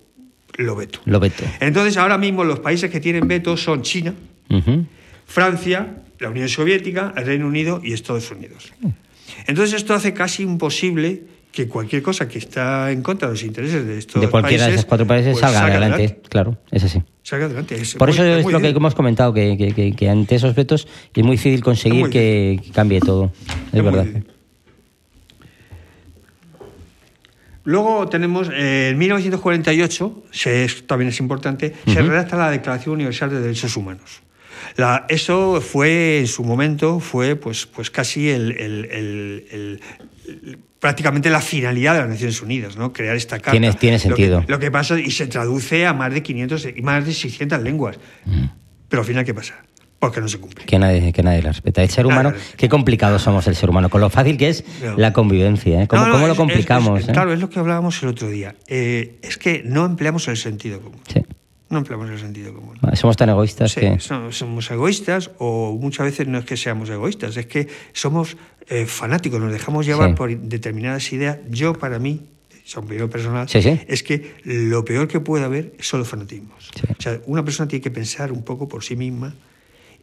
lo 0.56 0.74
veto. 0.74 0.98
Lo 1.04 1.20
veto. 1.20 1.44
Entonces, 1.60 1.96
ahora 1.96 2.18
mismo 2.18 2.42
los 2.42 2.58
países 2.58 2.90
que 2.90 2.98
tienen 2.98 3.28
veto 3.28 3.56
son 3.56 3.82
China, 3.82 4.12
Ujú. 4.50 4.86
Francia, 5.26 6.02
la 6.18 6.30
Unión 6.30 6.48
Soviética, 6.48 7.12
el 7.16 7.26
Reino 7.26 7.46
Unido 7.46 7.80
y 7.84 7.92
Estados 7.92 8.30
Unidos. 8.30 8.72
Entonces, 9.46 9.74
esto 9.76 9.94
hace 9.94 10.12
casi 10.14 10.42
imposible 10.42 11.22
que 11.52 11.68
cualquier 11.68 12.02
cosa 12.02 12.28
que 12.28 12.38
está 12.38 12.90
en 12.92 13.02
contra 13.02 13.28
de 13.28 13.34
los 13.34 13.42
intereses 13.42 13.86
de 13.86 13.98
estos 13.98 14.20
De 14.20 14.28
cualquiera 14.28 14.66
de 14.66 14.74
esos 14.74 14.84
cuatro 14.84 15.06
países 15.06 15.32
pues, 15.32 15.40
salga 15.40 15.60
salga 15.60 15.76
adelante. 15.76 16.20
Claro, 16.28 16.58
es 16.70 16.84
así. 16.84 17.02
Salga 17.22 17.46
adelante. 17.46 17.74
Es 17.76 17.94
Por 17.94 18.08
muy- 18.08 18.14
eso 18.14 18.24
es 18.24 18.44
lo 18.46 18.60
que 18.60 18.68
hemos 18.68 18.94
comentado, 18.94 19.32
que, 19.32 19.56
que- 19.56 19.72
que- 19.72 19.92
que 19.92 20.08
ante 20.10 20.34
esos 20.34 20.54
vetos 20.54 20.86
es 21.14 21.24
muy 21.24 21.36
difícil 21.36 21.62
conseguir 21.62 22.00
muy 22.00 22.10
que, 22.10 22.60
cambie 22.74 23.00
todo. 23.00 23.32
Es, 23.72 23.82
verdad. 23.82 24.06
Luego 27.64 28.08
tenemos, 28.08 28.48
eh, 28.52 28.90
en 28.90 28.98
1948, 28.98 30.22
se- 30.30 30.68
también 30.86 31.08
es 31.08 31.18
importante, 31.18 31.74
se 31.86 32.00
redacta 32.00 32.36
la 32.36 32.50
Declaración 32.50 32.94
Universal 32.94 33.30
de 33.30 33.40
Derechos 33.40 33.76
Humanos. 33.76 34.22
La- 34.76 35.06
eso 35.08 35.60
fue, 35.60 36.18
en 36.20 36.26
su 36.26 36.44
momento, 36.44 37.00
fue 37.00 37.36
pues, 37.36 37.66
pues 37.66 37.90
casi 37.90 38.28
el, 38.30 38.52
el- 38.52 38.84
el- 38.86 39.44
el- 39.50 39.80
el- 40.28 40.58
prácticamente 40.78 41.30
la 41.30 41.40
finalidad 41.40 41.94
de 41.94 42.00
las 42.00 42.08
Naciones 42.10 42.40
Unidas, 42.42 42.76
¿no? 42.76 42.92
Crear 42.92 43.16
esta 43.16 43.36
carta. 43.38 43.52
Tiene- 43.52 43.72
tiene 43.74 43.96
Lo 43.96 44.02
que- 44.02 44.06
sentido. 44.08 44.44
Lo 44.46 44.58
que, 44.58 44.70
pasa, 44.70 44.98
y 45.00 45.10
se 45.10 45.26
traduce 45.26 45.86
a 45.86 45.92
más 45.94 46.12
de 46.12 46.22
500, 46.22 46.66
y 46.76 46.82
más 46.82 47.06
de 47.06 47.12
600 47.14 47.62
lenguas. 47.62 47.98
Pero 48.88 49.02
al 49.02 49.06
final, 49.06 49.24
¿qué 49.24 49.34
pasa? 49.34 49.54
Porque 49.98 50.20
no 50.20 50.28
se 50.28 50.38
cumple. 50.38 50.66
Que 50.66 50.78
nadie, 50.78 51.10
que 51.12 51.22
nadie 51.22 51.40
la 51.42 51.50
respeta. 51.52 51.82
El 51.82 51.88
ser 51.88 52.04
Nadie 52.04 52.20
humano, 52.20 52.36
qué 52.58 52.68
complicado 52.68 53.18
somos 53.18 53.46
el 53.48 53.56
ser 53.56 53.70
humano, 53.70 53.88
con 53.88 54.02
lo 54.02 54.10
fácil 54.10 54.36
que 54.36 54.50
es 54.50 54.62
No. 54.84 54.96
la 54.98 55.14
convivencia. 55.14 55.82
¿eh? 55.82 55.88
¿Cómo, 55.88 56.02
No, 56.02 56.08
no, 56.08 56.12
cómo 56.12 56.26
lo 56.26 56.32
es- 56.34 56.36
es- 56.36 56.38
complicamos? 56.38 57.00
es- 57.00 57.08
eh? 57.08 57.12
Claro, 57.12 57.32
es 57.32 57.40
lo 57.40 57.48
que 57.48 57.58
hablábamos 57.58 58.00
el 58.02 58.10
otro 58.10 58.28
día. 58.28 58.54
Eh, 58.68 59.18
es 59.22 59.38
que 59.38 59.62
no 59.64 59.86
empleamos 59.86 60.28
el 60.28 60.36
sentido 60.36 60.80
común. 60.82 61.00
Sí. 61.12 61.20
No 61.68 61.78
empleamos 61.78 62.08
el 62.10 62.18
sentido 62.20 62.54
común. 62.54 62.78
Somos 62.94 63.16
tan 63.16 63.28
egoístas 63.28 63.72
Sí, 63.72 63.80
que. 63.80 63.98
so- 63.98 64.30
somos 64.30 64.70
egoístas 64.70 65.32
o 65.38 65.76
muchas 65.80 66.06
veces 66.06 66.28
no 66.28 66.38
es 66.38 66.44
que 66.44 66.56
seamos 66.56 66.88
egoístas, 66.90 67.36
es 67.36 67.46
que 67.46 67.66
somos 67.92 68.36
eh, 68.68 68.86
fanáticos, 68.86 69.40
nos 69.40 69.52
dejamos 69.52 69.84
llevar 69.86 70.10
Sí. 70.10 70.14
por 70.16 70.36
determinadas 70.38 71.12
ideas. 71.12 71.38
Yo, 71.50 71.72
para 71.74 71.98
mí, 71.98 72.26
es 72.64 72.76
opinión 72.76 73.08
personal, 73.08 73.48
Sí, 73.48 73.62
sí. 73.62 73.80
es 73.88 74.02
que 74.02 74.34
lo 74.44 74.84
peor 74.84 75.06
que 75.08 75.18
puede 75.20 75.44
haber 75.44 75.74
son 75.80 76.00
los 76.00 76.08
fanatismos. 76.08 76.70
Sí. 76.74 76.82
O 76.98 77.02
sea, 77.02 77.20
una 77.26 77.44
persona 77.44 77.68
tiene 77.68 77.82
que 77.82 77.90
pensar 77.92 78.30
un 78.32 78.42
poco 78.44 78.66
por 78.68 78.82
sí 78.84 78.94
misma 78.96 79.34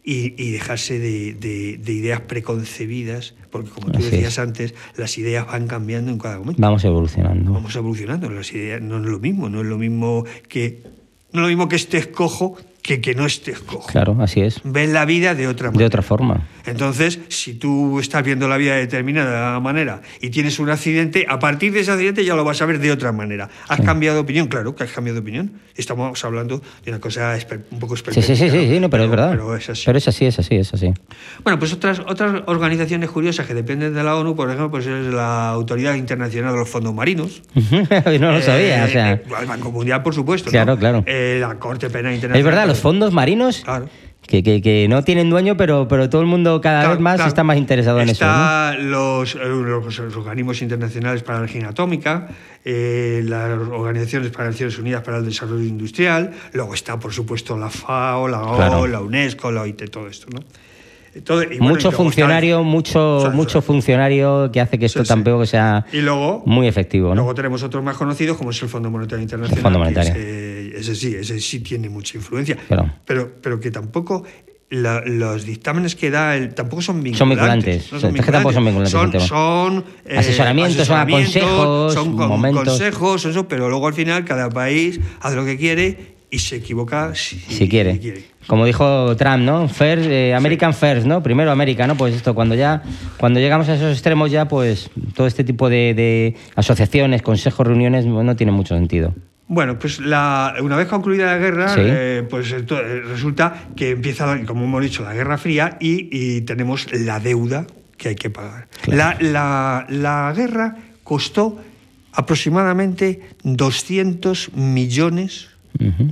y, 0.03 0.33
y 0.41 0.51
dejarse 0.51 0.99
de, 0.99 1.33
de- 1.33 1.77
de 1.77 1.93
ideas 1.93 2.21
preconcebidas, 2.21 3.35
porque 3.51 3.69
como 3.69 3.91
tú 3.91 3.99
Así 3.99 4.09
decías 4.09 4.33
es. 4.33 4.39
antes, 4.39 4.73
las 4.97 5.17
ideas 5.17 5.45
van 5.47 5.67
cambiando 5.67 6.11
en 6.11 6.17
cada 6.19 6.39
momento 6.39 6.61
Vamos 6.61 6.83
evolucionando. 6.83 7.53
vamos 7.53 7.73
evolucionando. 7.75 8.29
Las 8.29 8.51
ideas 8.53 8.81
no 8.81 8.97
es 8.97 9.03
lo 9.05 9.19
mismo, 9.19 9.49
no 9.49 9.61
es 9.61 9.67
lo 9.67 9.77
mismo 9.77 10.25
que 10.49 10.83
lo 11.41 11.47
mismo 11.47 11.67
que 11.67 11.75
estés 11.75 12.07
cojo 12.07 12.57
que 12.83 13.01
que 13.01 13.15
no 13.15 13.25
estés 13.25 13.59
cojo. 13.59 13.87
Claro, 13.87 14.15
así 14.21 14.41
es. 14.41 14.59
Ves 14.63 14.89
la 14.91 15.05
vida 15.05 15.33
de 15.33 15.47
otra 15.47 15.67
manera. 15.69 15.79
De 15.79 15.85
otra 15.85 16.01
forma. 16.03 16.47
Entonces, 16.65 17.19
si 17.29 17.55
tú 17.55 17.99
estás 17.99 18.23
viendo 18.23 18.47
la 18.47 18.57
vida 18.57 18.73
de 18.75 18.81
determinada 18.81 19.59
manera 19.59 20.01
y 20.21 20.29
tienes 20.29 20.59
un 20.59 20.69
accidente, 20.69 21.25
a 21.27 21.39
partir 21.39 21.73
de 21.73 21.79
ese 21.79 21.91
accidente 21.91 22.23
ya 22.23 22.35
lo 22.35 22.43
vas 22.43 22.61
a 22.61 22.65
ver 22.65 22.79
de 22.79 22.91
otra 22.91 23.11
manera. 23.11 23.49
¿Has 23.67 23.81
cambiado 23.81 24.15
de 24.17 24.21
opinión? 24.21 24.47
Claro 24.47 24.75
que 24.75 24.83
has 24.83 24.91
cambiado 24.91 25.15
de 25.15 25.21
opinión. 25.21 25.53
Estamos 25.75 26.23
hablando 26.23 26.61
de 26.85 26.91
una 26.91 26.99
cosa 26.99 27.35
un 27.71 27.79
poco 27.79 27.95
Sí, 27.95 28.21
sí, 28.21 28.35
sí, 28.35 28.49
sí, 28.49 28.67
sí, 28.67 28.79
no, 28.79 28.89
pero, 28.89 29.05
es 29.05 29.09
verdad. 29.09 29.31
Pero 29.31 29.55
es 29.55 29.69
así. 29.69 29.83
Pero 29.85 29.97
es 29.97 30.07
así, 30.07 30.25
es 30.25 30.37
así, 30.39 30.55
es 30.55 30.73
así. 30.73 30.93
Bueno, 31.43 31.57
pues 31.59 31.73
otras, 31.73 31.99
otras 31.99 32.43
organizaciones 32.47 33.09
curiosas 33.09 33.47
que 33.47 33.53
dependen 33.53 33.93
de 33.93 34.03
la 34.03 34.15
ONU, 34.17 34.35
por 34.35 34.49
ejemplo, 34.49 34.69
pues 34.71 34.85
es 34.87 35.07
la 35.07 35.49
Autoridad 35.49 35.95
Internacional 35.95 36.51
de 36.53 36.59
los 36.59 36.69
Fondos 36.69 36.93
Marinos. 36.93 37.41
no 37.55 38.31
lo 38.31 38.41
sabía, 38.41 38.83
Eh, 38.83 38.87
o 38.87 38.91
sea. 38.91 39.13
eh, 39.13 39.23
el 39.41 39.45
Banco 39.47 39.71
Mundial, 39.71 40.03
por 40.03 40.13
supuesto. 40.13 40.47
¿no? 40.47 40.51
Claro, 40.51 40.77
claro. 40.77 41.03
Eh, 41.05 41.37
la 41.39 41.55
Corte 41.55 41.89
Penal 41.89 42.13
Internacional. 42.13 42.37
Es 42.39 42.45
verdad, 42.45 42.72
los 42.73 42.81
fondos 42.81 43.13
marinos 43.13 43.61
Claro. 43.63 43.87
que, 44.27 44.41
que, 44.43 44.61
que 44.61 44.87
no 44.89 45.03
tienen 45.03 45.29
dueño, 45.29 45.55
pero, 45.57 45.87
pero 45.87 46.09
todo 46.09 46.21
el 46.21 46.27
mundo 46.27 46.61
cada 46.61 46.79
Claro, 46.81 46.95
vez 46.95 46.99
más 47.01 47.15
claro. 47.15 47.27
está 47.29 47.43
más 47.43 47.57
interesado 47.57 47.99
en 48.01 48.09
eso. 48.09 48.25
¿no? 48.25 48.31
Está 48.31 48.75
los, 48.79 49.35
eh, 49.35 49.39
los, 49.45 49.97
los 49.99 50.15
organismos 50.17 50.61
internacionales 50.61 51.23
para 51.23 51.39
la 51.39 51.45
energía 51.45 51.69
atómica, 51.69 52.29
eh, 52.65 53.21
las 53.25 53.59
organizaciones 53.69 54.31
para 54.31 54.49
Naciones 54.49 54.77
Unidas 54.79 55.01
para 55.03 55.17
el 55.17 55.25
Desarrollo 55.25 55.63
Industrial, 55.63 56.31
luego 56.53 56.73
está, 56.73 56.99
por 56.99 57.11
supuesto, 57.13 57.57
la 57.57 57.69
FAO, 57.69 58.27
la 58.27 58.41
ONU, 58.41 58.55
Claro. 58.55 58.87
la 58.87 59.01
UNESCO, 59.01 59.51
la 59.51 59.61
OIT, 59.63 59.89
todo 59.89 60.07
esto, 60.07 60.27
¿no? 60.33 60.39
Todo- 61.23 61.43
y 61.43 61.45
bueno, 61.45 61.65
y 61.65 61.67
mucho 61.67 61.91
funcionario, 61.91 62.55
está- 62.61 62.67
mucho, 62.67 63.31
mucho 63.33 63.61
funcionario 63.61 64.49
que 64.51 64.59
hace 64.59 64.79
que 64.79 64.87
esto 64.87 65.01
Sí, 65.01 65.05
sí. 65.05 65.09
tampoco 65.09 65.45
sea 65.45 65.85
Y 65.93 65.97
luego, 66.01 66.41
muy 66.47 66.65
efectivo, 66.67 67.09
¿no? 67.09 67.15
Luego 67.15 67.35
tenemos 67.35 67.61
otros 67.61 67.83
más 67.83 67.97
conocidos, 67.97 68.35
como 68.35 68.49
es 68.49 68.59
el 68.63 68.69
Fondo 68.69 68.89
Monetario 68.89 69.21
Internacional. 69.21 69.61
Fondo 69.61 69.77
Monetario. 69.77 70.11
Ese, 70.83 70.95
sí, 70.95 71.15
ese 71.15 71.39
sí 71.39 71.59
tiene 71.61 71.89
mucha 71.89 72.17
influencia. 72.17 72.55
Claro. 72.67 72.91
Pero, 73.05 73.31
pero 73.41 73.59
que 73.59 73.71
tampoco. 73.71 74.23
la- 74.69 75.01
los 75.05 75.45
dictámenes 75.45 75.95
que 75.95 76.09
da 76.09 76.35
el, 76.35 76.55
tampoco 76.55 76.81
son 76.81 77.03
vinculantes. 77.03 77.19
Son 77.19 77.29
vinculantes. 77.29 77.91
no 77.91 77.97
Es 78.19 78.25
que 78.25 78.31
tampoco 78.31 78.53
son 78.53 78.65
vinculantes 78.65 78.91
Son, 78.91 79.11
tema. 79.11 79.27
son, 79.27 79.85
eh, 80.05 80.17
Asesoramientos, 80.17 80.87
son 80.87 81.09
consejos, 81.11 81.93
son 81.93 82.15
con- 82.17 82.27
momentos. 82.27 82.63
consejos, 82.69 83.23
eso, 83.25 83.47
pero 83.47 83.69
luego 83.69 83.85
al 83.87 83.93
final 83.93 84.25
cada 84.25 84.49
país 84.49 84.99
hace 85.21 85.35
lo 85.35 85.45
que 85.45 85.57
quiere 85.57 86.15
y 86.31 86.39
se 86.39 86.55
equivoca 86.55 87.13
si, 87.13 87.37
si 87.37 87.69
quiere. 87.69 88.23
Como 88.47 88.65
dijo 88.65 89.15
Trump, 89.15 89.43
¿no? 89.43 89.69
First, 89.69 90.07
eh, 90.09 90.33
American 90.33 90.73
First, 90.73 91.05
¿no? 91.05 91.21
Primero 91.21 91.51
América, 91.51 91.85
¿no? 91.85 91.95
Pues 91.95 92.15
esto, 92.15 92.33
cuando 92.33 92.55
ya, 92.55 92.81
cuando 93.17 93.39
llegamos 93.39 93.69
a 93.69 93.75
esos 93.75 93.91
extremos 93.93 94.31
ya, 94.31 94.47
pues 94.47 94.89
todo 95.15 95.27
este 95.27 95.43
tipo 95.43 95.69
de, 95.69 95.93
de 95.93 96.35
asociaciones, 96.55 97.21
consejos, 97.21 97.67
reuniones, 97.67 98.07
no 98.07 98.35
tiene 98.35 98.51
mucho 98.51 98.73
sentido. 98.75 99.13
Bueno, 99.53 99.77
pues 99.79 99.99
la, 99.99 100.55
una 100.61 100.75
vez 100.75 100.87
concluida 100.87 101.25
la 101.27 101.37
guerra, 101.37 101.69
Sí. 101.75 101.81
eh, 101.83 102.23
pues 102.29 102.51
eh, 102.51 102.63
resulta 103.07 103.65
que 103.75 103.91
empieza, 103.91 104.37
como 104.45 104.65
hemos 104.65 104.81
dicho, 104.81 105.03
la 105.03 105.13
Guerra 105.13 105.37
Fría 105.37 105.77
y, 105.79 106.09
y 106.11 106.41
tenemos 106.41 106.87
la 106.93 107.19
deuda 107.19 107.65
que 107.97 108.09
hay 108.09 108.15
que 108.15 108.29
pagar. 108.29 108.67
La, 108.87 109.15
la- 109.19 109.85
la 109.89 110.33
guerra 110.35 110.75
costó 111.03 111.59
aproximadamente 112.13 113.21
200 113.43 114.53
millones 114.55 115.49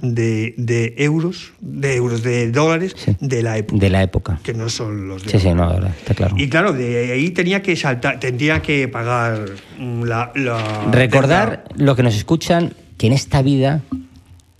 de, 0.02 0.56
de 0.58 0.96
euros, 0.98 1.54
de 1.62 1.96
euros, 1.96 2.24
de 2.24 2.52
dólares 2.52 2.94
Sí. 2.98 3.16
de 3.20 3.44
la 3.44 3.58
época. 3.58 3.80
De 3.80 3.90
la 3.90 4.02
época. 4.04 4.40
Que 4.44 4.54
no 4.54 4.68
son 4.70 5.08
los 5.08 5.24
de 5.24 5.30
Sí, 5.30 5.40
sí, 5.40 5.48
ahora. 5.50 5.62
no, 5.62 5.68
la 5.68 5.74
verdad, 5.76 5.96
está 6.00 6.14
claro. 6.16 6.36
Y 6.38 6.50
claro, 6.50 6.74
de 6.74 7.12
ahí 7.12 7.30
tenía 7.30 7.62
que 7.62 7.76
saltar, 7.76 8.20
tendría 8.20 8.62
que 8.62 8.88
pagar 8.88 9.46
mm, 9.78 10.04
la, 10.04 10.32
la 10.36 10.88
Recordar 10.92 11.64
lo 11.76 11.96
que 11.96 12.02
nos 12.04 12.16
escuchan, 12.16 12.74
que 13.02 13.08
en 13.08 13.14
esta 13.14 13.42
vida 13.42 13.82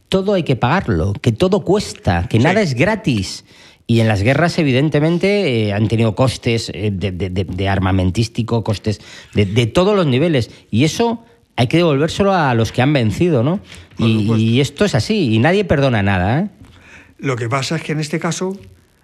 todo 0.10 0.34
hay 0.34 0.42
que 0.42 0.56
pagarlo, 0.56 1.14
que 1.14 1.32
todo 1.32 1.64
cuesta, 1.64 2.28
que 2.28 2.38
Sí. 2.40 2.44
nada 2.44 2.62
es 2.64 2.74
gratis. 2.74 3.46
Y 3.86 4.00
en 4.00 4.08
las 4.08 4.24
guerras, 4.24 4.58
evidentemente, 4.58 5.68
eh, 5.68 5.74
han 5.74 5.88
tenido 5.88 6.16
costes 6.16 6.72
eh, 6.74 6.90
de, 6.92 7.12
de- 7.12 7.30
de- 7.30 7.44
de 7.44 7.70
armamentístico, 7.70 8.64
costes 8.64 9.00
de, 9.36 9.46
de 9.46 9.68
todos 9.68 9.96
los 9.96 10.08
niveles. 10.08 10.50
Y 10.72 10.86
eso 10.86 11.24
hay 11.56 11.68
que 11.68 11.78
devolvérselo 11.78 12.34
a 12.34 12.56
los 12.56 12.72
que 12.72 12.82
han 12.82 12.94
vencido, 12.94 13.44
¿no? 13.44 13.60
Y, 14.00 14.34
y, 14.34 14.60
esto 14.60 14.86
es 14.86 14.96
así, 14.96 15.36
y 15.36 15.38
nadie 15.40 15.66
perdona 15.66 16.02
nada, 16.02 16.40
¿eh? 16.40 16.50
Lo 17.20 17.36
que 17.36 17.48
pasa 17.48 17.76
es 17.76 17.84
que 17.84 17.92
en 17.92 18.00
este 18.00 18.20
caso 18.20 18.58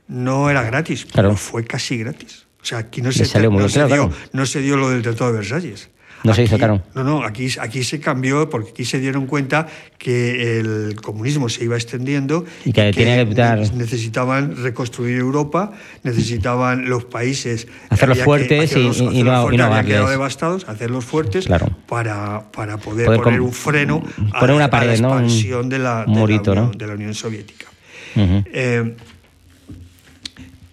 no 0.08 0.50
era 0.50 0.64
gratis, 0.64 1.06
pero 1.14 1.36
fue 1.36 1.64
casi 1.64 1.98
gratis. 1.98 2.48
O 2.62 2.66
sea, 2.66 2.80
aquí 2.80 3.04
no 3.04 3.12
se, 3.12 3.20
no, 3.24 3.70
se 3.70 3.86
dio, 3.88 4.12
no 4.34 4.46
se 4.48 4.62
dio 4.62 4.78
lo 4.78 4.90
del 4.90 5.04
Tratado 5.04 5.32
de 5.32 5.38
Versalles. 5.38 5.90
No 6.24 6.34
se 6.34 6.44
hizo 6.44 6.58
caro. 6.58 6.82
No, 6.96 7.04
no, 7.04 7.24
aquí, 7.24 7.48
aquí 7.60 7.84
se 7.84 8.00
cambió 8.00 8.50
porque 8.50 8.72
aquí 8.72 8.86
se 8.86 9.00
dieron 9.00 9.28
cuenta 9.28 9.68
que 9.98 10.60
el 10.60 10.96
comunismo 11.02 11.50
se 11.50 11.64
iba 11.64 11.76
extendiendo 11.76 12.46
y 12.66 12.74
que, 12.74 12.92
que 12.92 13.70
necesitaban 13.74 14.56
reconstruir 14.58 15.18
Europa, 15.18 15.72
necesitaban 16.04 16.90
los 16.90 17.06
países 17.06 17.68
hacerlos 17.90 18.20
fuertes 18.20 18.76
y, 18.76 18.80
y, 18.80 19.24
no, 19.24 19.52
y 19.52 19.58
no 19.58 19.86
quedado 19.86 20.10
devastados, 20.10 20.68
hacerlos 20.68 21.06
fuertes 21.06 21.48
para, 21.88 22.52
para 22.52 22.78
poder, 22.78 23.22
poner 23.22 23.42
un 23.42 23.54
freno 23.54 24.04
a, 24.34 24.46
una 24.46 24.70
pared, 24.70 24.88
la 24.88 24.94
expansión 24.94 25.70
de, 25.70 25.80
la, 25.80 26.06
de, 26.06 26.88
la 26.88 26.94
Unión, 26.94 27.14
Soviética. 27.14 27.68
Eh, 28.16 28.96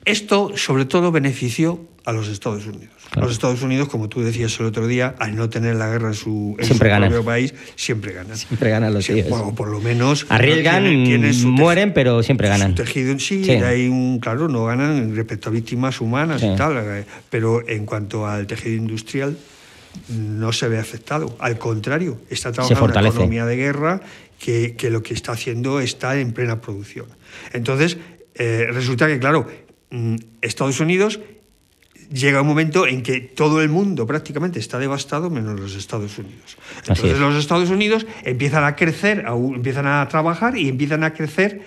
esto, 0.04 0.52
sobre 0.56 0.84
todo, 0.84 1.12
benefició 1.12 1.80
a 2.04 2.12
los 2.12 2.28
Estados 2.28 2.66
Unidos. 2.66 2.94
Los 3.16 3.32
Estados 3.32 3.62
Unidos, 3.62 3.88
como 3.88 4.08
tú 4.08 4.22
decías 4.22 4.58
el 4.60 4.66
otro 4.66 4.86
día, 4.86 5.14
al 5.18 5.36
no 5.36 5.48
tener 5.48 5.76
la 5.76 5.88
guerra 5.88 6.08
en 6.08 6.14
su, 6.14 6.56
propio 6.78 7.24
país, 7.24 7.54
siempre 7.76 8.12
ganan. 8.12 8.36
Siempre 8.36 8.70
ganan 8.70 8.92
los 8.92 9.06
tíos. 9.06 9.28
O 9.30 9.54
por 9.54 9.68
lo 9.68 9.80
menos... 9.80 10.26
Arriesgan, 10.28 10.84
mueren, 11.46 11.92
pero 11.92 12.22
siempre 12.22 12.48
ganan. 12.48 12.74
tejido 12.74 13.18
sí, 13.18 13.48
hay 13.50 13.88
un... 13.88 14.18
Claro, 14.20 14.48
no 14.48 14.64
ganan 14.64 15.14
respecto 15.14 15.50
a 15.50 15.52
víctimas 15.52 16.00
humanas 16.00 16.42
y 16.42 16.56
tal, 16.56 16.76
eh, 16.78 17.04
pero 17.30 17.66
en 17.68 17.86
cuanto 17.86 18.26
al 18.26 18.46
tejido 18.46 18.76
industrial 18.76 19.36
no 20.08 20.52
se 20.52 20.68
ve 20.68 20.78
afectado. 20.78 21.36
Al 21.38 21.58
contrario, 21.58 22.18
está 22.30 22.52
trabajando 22.52 22.84
en 22.86 22.98
una 23.00 23.08
economía 23.08 23.46
de 23.46 23.56
guerra 23.56 24.00
que, 24.38 24.74
que, 24.76 24.90
lo 24.90 25.02
que 25.02 25.14
está 25.14 25.32
haciendo 25.32 25.80
está 25.80 26.18
en 26.18 26.32
plena 26.32 26.60
producción. 26.60 27.06
Entonces, 27.52 27.96
eh, 28.34 28.66
resulta 28.70 29.06
que, 29.06 29.18
claro, 29.18 29.46
mm, 29.90 30.16
Estados 30.40 30.80
Unidos 30.80 31.20
llega 32.14 32.40
un 32.40 32.46
momento 32.46 32.86
en 32.86 33.02
que 33.02 33.20
todo 33.20 33.60
el 33.60 33.68
mundo 33.68 34.06
prácticamente 34.06 34.60
está 34.60 34.78
devastado 34.78 35.30
menos 35.30 35.58
los 35.58 35.74
Estados 35.74 36.16
Unidos. 36.18 36.56
Entonces 36.78 37.18
los 37.18 37.34
Estados 37.34 37.70
Unidos 37.70 38.06
empiezan 38.22 38.64
a 38.64 38.76
crecer, 38.76 39.24
empiezan 39.26 39.86
a 39.86 40.06
trabajar 40.08 40.56
y 40.56 40.68
empiezan 40.68 41.02
a 41.02 41.12
crecer 41.12 41.62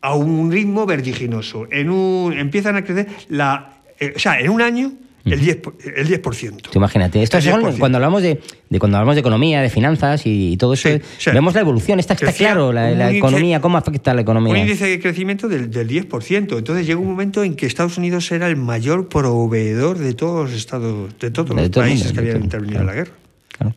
a 0.00 0.14
un 0.14 0.50
ritmo 0.50 0.84
vertiginoso. 0.84 1.68
En 1.70 1.90
un, 1.90 2.32
empiezan 2.32 2.76
a 2.76 2.84
crecer 2.84 3.06
la, 3.28 3.78
eh, 4.00 4.14
o 4.16 4.18
sea, 4.18 4.40
en 4.40 4.50
un 4.50 4.60
año 4.60 4.92
el 5.24 5.40
10%. 5.40 5.72
El 5.96 6.22
10%. 6.22 6.76
imagínate, 6.76 7.22
esto 7.22 7.38
cuando 7.78 7.96
hablamos 7.96 8.22
de, 8.22 8.40
cuando 8.78 8.98
hablamos 8.98 9.14
de 9.14 9.20
economía, 9.20 9.62
de 9.62 9.70
finanzas 9.70 10.22
y, 10.24 10.56
todo 10.58 10.74
eso, 10.74 10.88
vemos 11.32 11.54
la 11.54 11.60
evolución, 11.60 11.98
está, 11.98 12.14
está 12.14 12.32
claro 12.32 12.72
la, 12.72 13.10
economía, 13.10 13.60
cómo 13.60 13.78
afecta 13.78 14.10
a 14.10 14.14
la 14.14 14.20
economía. 14.20 14.52
Un 14.52 14.58
índice 14.58 14.86
de 14.86 15.00
crecimiento 15.00 15.48
del, 15.48 15.70
del 15.70 15.88
10%. 15.88 16.58
Entonces 16.58 16.86
llega 16.86 16.98
un 16.98 17.08
momento 17.08 17.42
en 17.42 17.54
que 17.54 17.66
Estados 17.66 17.96
Unidos 17.96 18.30
era 18.32 18.48
el 18.48 18.56
mayor 18.56 19.08
proveedor 19.08 19.98
de 19.98 20.14
todos 20.14 20.50
los 20.50 20.58
estados, 20.58 21.18
de 21.18 21.30
todos 21.30 21.50
los 21.50 21.68
países 21.70 22.12
que 22.12 22.18
habían 22.18 22.44
intervenido 22.44 22.80
en 22.80 22.86
la 22.86 22.94
guerra. 22.94 23.23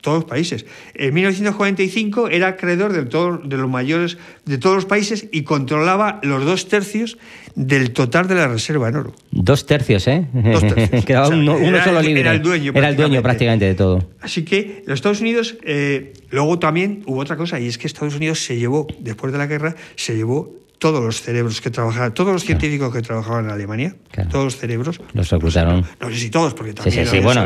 Todos 0.01 0.19
los 0.19 0.25
países. 0.25 0.65
En 0.95 1.13
1945 1.13 2.29
era 2.29 2.47
acreedor 2.47 2.93
de, 2.93 3.03
de 3.03 3.57
los 3.57 3.69
mayores 3.69 4.17
de 4.45 4.57
todos 4.57 4.75
los 4.75 4.85
países 4.85 5.27
y 5.31 5.43
controlaba 5.43 6.19
los 6.23 6.45
dos 6.45 6.67
tercios 6.67 7.17
del 7.55 7.91
total 7.91 8.27
de 8.27 8.35
la 8.35 8.47
reserva 8.47 8.89
en 8.89 8.95
oro. 8.97 9.15
Dos 9.31 9.65
tercios, 9.65 10.07
¿eh? 10.07 10.27
Dos 10.33 10.61
tercios. 10.61 11.05
Quedaba 11.05 11.29
uno, 11.29 11.57
solo 11.83 12.01
libre. 12.01 12.21
Era 12.21 12.33
el 12.33 12.41
dueño. 12.41 12.71
Era 12.75 12.89
el 12.89 12.95
dueño 12.95 13.21
prácticamente 13.21 13.65
de 13.65 13.75
todo. 13.75 14.07
Así 14.21 14.43
que 14.43 14.83
los 14.85 14.95
Estados 14.95 15.21
Unidos, 15.21 15.57
eh, 15.63 16.13
luego 16.29 16.59
también 16.59 17.03
hubo 17.05 17.19
otra 17.19 17.35
cosa, 17.35 17.59
y 17.59 17.67
es 17.67 17.77
que 17.77 17.87
Estados 17.87 18.15
Unidos 18.15 18.43
se 18.43 18.57
llevó, 18.57 18.87
después 18.99 19.31
de 19.31 19.39
la 19.39 19.47
guerra, 19.47 19.75
se 19.95 20.15
llevó 20.15 20.55
todos 20.77 21.03
los 21.03 21.21
cerebros 21.21 21.59
que 21.59 21.71
trabajaban, 21.71 22.13
todos 22.13 22.31
los 22.31 22.43
científicos 22.43 22.93
que 22.93 23.01
trabajaban 23.01 23.45
en 23.45 23.51
Alemania, 23.51 23.95
todos 24.29 24.45
los 24.45 24.57
cerebros. 24.57 25.01
Los 25.13 25.29
reclutaron. 25.29 25.85
No, 25.99 26.09
sé 26.09 26.15
si 26.15 26.29
todos, 26.29 26.53
porque 26.53 26.73
también 26.73 27.05
sí, 27.05 27.09
sí, 27.09 27.17
sí, 27.17 27.23
bueno, 27.23 27.43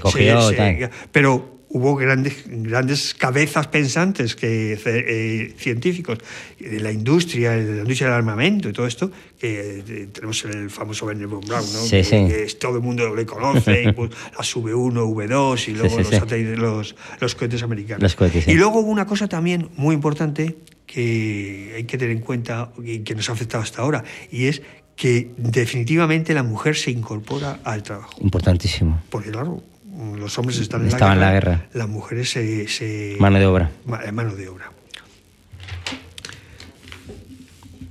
cogió, 0.00 0.50
pero 1.12 1.53
hubo 1.74 1.96
grandes, 1.96 2.44
grandes 2.46 3.14
cabezas 3.14 3.66
pensantes 3.66 4.36
que, 4.36 4.78
eh, 4.86 5.54
científicos 5.58 6.18
de 6.58 6.78
la 6.78 6.92
industria, 6.92 7.50
de 7.50 7.74
la 7.74 7.80
industria 7.80 8.08
del 8.10 8.16
armamento 8.16 8.68
y 8.68 8.72
todo 8.72 8.86
esto, 8.86 9.10
que 9.36 9.82
eh, 9.84 10.08
tenemos 10.12 10.44
el 10.44 10.70
famoso 10.70 11.06
Werner 11.06 11.26
von 11.26 11.40
Braun, 11.40 11.66
¿no? 11.72 11.80
que, 11.90 12.46
todo 12.60 12.76
el 12.76 12.82
mundo 12.82 13.12
le 13.12 13.26
conoce, 13.26 13.92
pues, 13.92 14.12
las 14.38 14.56
V1, 14.56 14.94
V2 14.94 15.68
y 15.68 15.72
luego 15.72 15.98
los, 15.98 16.94
los, 17.20 17.34
cohetes 17.34 17.64
americanos. 17.64 18.16
y 18.46 18.54
luego 18.54 18.78
hubo 18.78 18.90
una 18.90 19.06
cosa 19.06 19.26
también 19.26 19.68
muy 19.76 19.96
importante 19.96 20.56
que 20.86 21.72
hay 21.74 21.84
que 21.84 21.98
tener 21.98 22.16
en 22.16 22.22
cuenta 22.22 22.70
y 22.84 23.00
que 23.00 23.16
nos 23.16 23.28
ha 23.30 23.32
afectado 23.32 23.64
hasta 23.64 23.82
ahora, 23.82 24.04
y 24.30 24.44
es 24.46 24.62
que 24.94 25.32
definitivamente 25.36 26.34
la 26.34 26.44
mujer 26.44 26.76
se 26.76 26.92
incorpora 26.92 27.58
al 27.64 27.82
trabajo. 27.82 28.14
Importantísimo. 28.20 29.02
Porque 29.10 29.32
claro, 29.32 29.60
los 30.16 30.38
hombres 30.38 30.58
están 30.58 30.82
en, 30.82 30.90
la, 30.90 30.98
guerra, 30.98 31.12
en 31.12 31.20
la 31.20 31.32
guerra, 31.32 31.66
las 31.72 31.88
mujeres 31.88 32.30
se, 32.30 33.16
Mano 33.18 33.38
de 33.38 33.46
obra. 33.46 33.70
Mano 33.84 34.34
de 34.34 34.48
obra. 34.48 34.70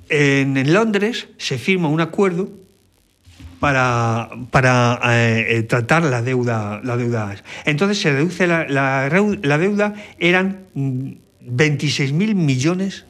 En, 0.10 0.74
Londres 0.74 1.28
se 1.38 1.58
firma 1.58 1.88
un 1.88 2.02
acuerdo 2.02 2.50
para, 3.60 4.30
para 4.52 5.00
eh, 5.04 5.64
tratar 5.64 6.04
la 6.04 6.22
deuda, 6.22 6.82
la 6.84 6.98
deuda. 6.98 7.36
Entonces 7.66 8.00
se 8.00 8.12
reduce 8.12 8.46
la, 8.46 8.66
la, 8.68 9.58
deuda, 9.58 9.94
eran 10.20 10.66
26.000 10.76 12.36
millones 12.36 13.06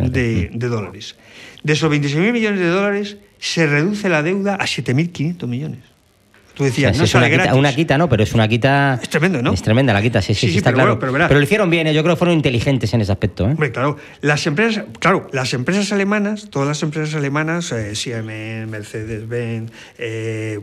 de, 0.00 0.50
de, 0.52 0.68
dólares. 0.68 1.16
De 1.62 1.74
esos 1.74 1.90
26.000 1.90 2.32
millones 2.32 2.60
de 2.60 2.68
dólares 2.68 3.16
se 3.38 3.66
reduce 3.66 4.08
la 4.08 4.22
deuda 4.22 4.56
a 4.56 4.64
7.500 4.64 5.46
millones. 5.46 5.91
Tú 6.54 6.64
decías, 6.64 6.96
no 6.98 7.04
es 7.04 7.14
una, 7.14 7.30
quita, 7.30 7.54
una 7.54 7.74
quita, 7.74 7.98
no, 7.98 8.08
pero 8.08 8.22
es 8.22 8.34
una 8.34 8.46
quita. 8.46 8.98
Es 9.02 9.08
tremendo, 9.08 9.40
¿no? 9.40 9.52
Es 9.52 9.62
tremenda 9.62 9.92
la 9.92 10.02
quita, 10.02 10.20
sí, 10.20 10.34
sí, 10.34 10.50
sí, 10.50 10.58
está 10.58 10.72
claro. 10.72 10.98
pero, 10.98 11.12
lo 11.12 11.42
hicieron 11.42 11.70
bien, 11.70 11.86
¿eh? 11.86 11.94
yo 11.94 12.02
creo 12.02 12.14
que 12.14 12.18
fueron 12.18 12.36
inteligentes 12.36 12.92
en 12.92 13.00
ese 13.00 13.10
aspecto. 13.10 13.44
¿eh? 13.44 13.52
Hombre, 13.52 13.72
claro. 13.72 13.96
Las 14.20 14.46
empresas, 14.46 14.84
claro, 14.98 15.28
las 15.32 15.54
empresas 15.54 15.92
alemanas, 15.92 16.48
todas 16.50 16.68
las 16.68 16.82
empresas 16.82 17.14
alemanas, 17.14 17.72
eh, 17.72 17.94
Siemens, 17.94 18.68
Mercedes-Benz, 18.70 19.72
eh, 19.98 20.60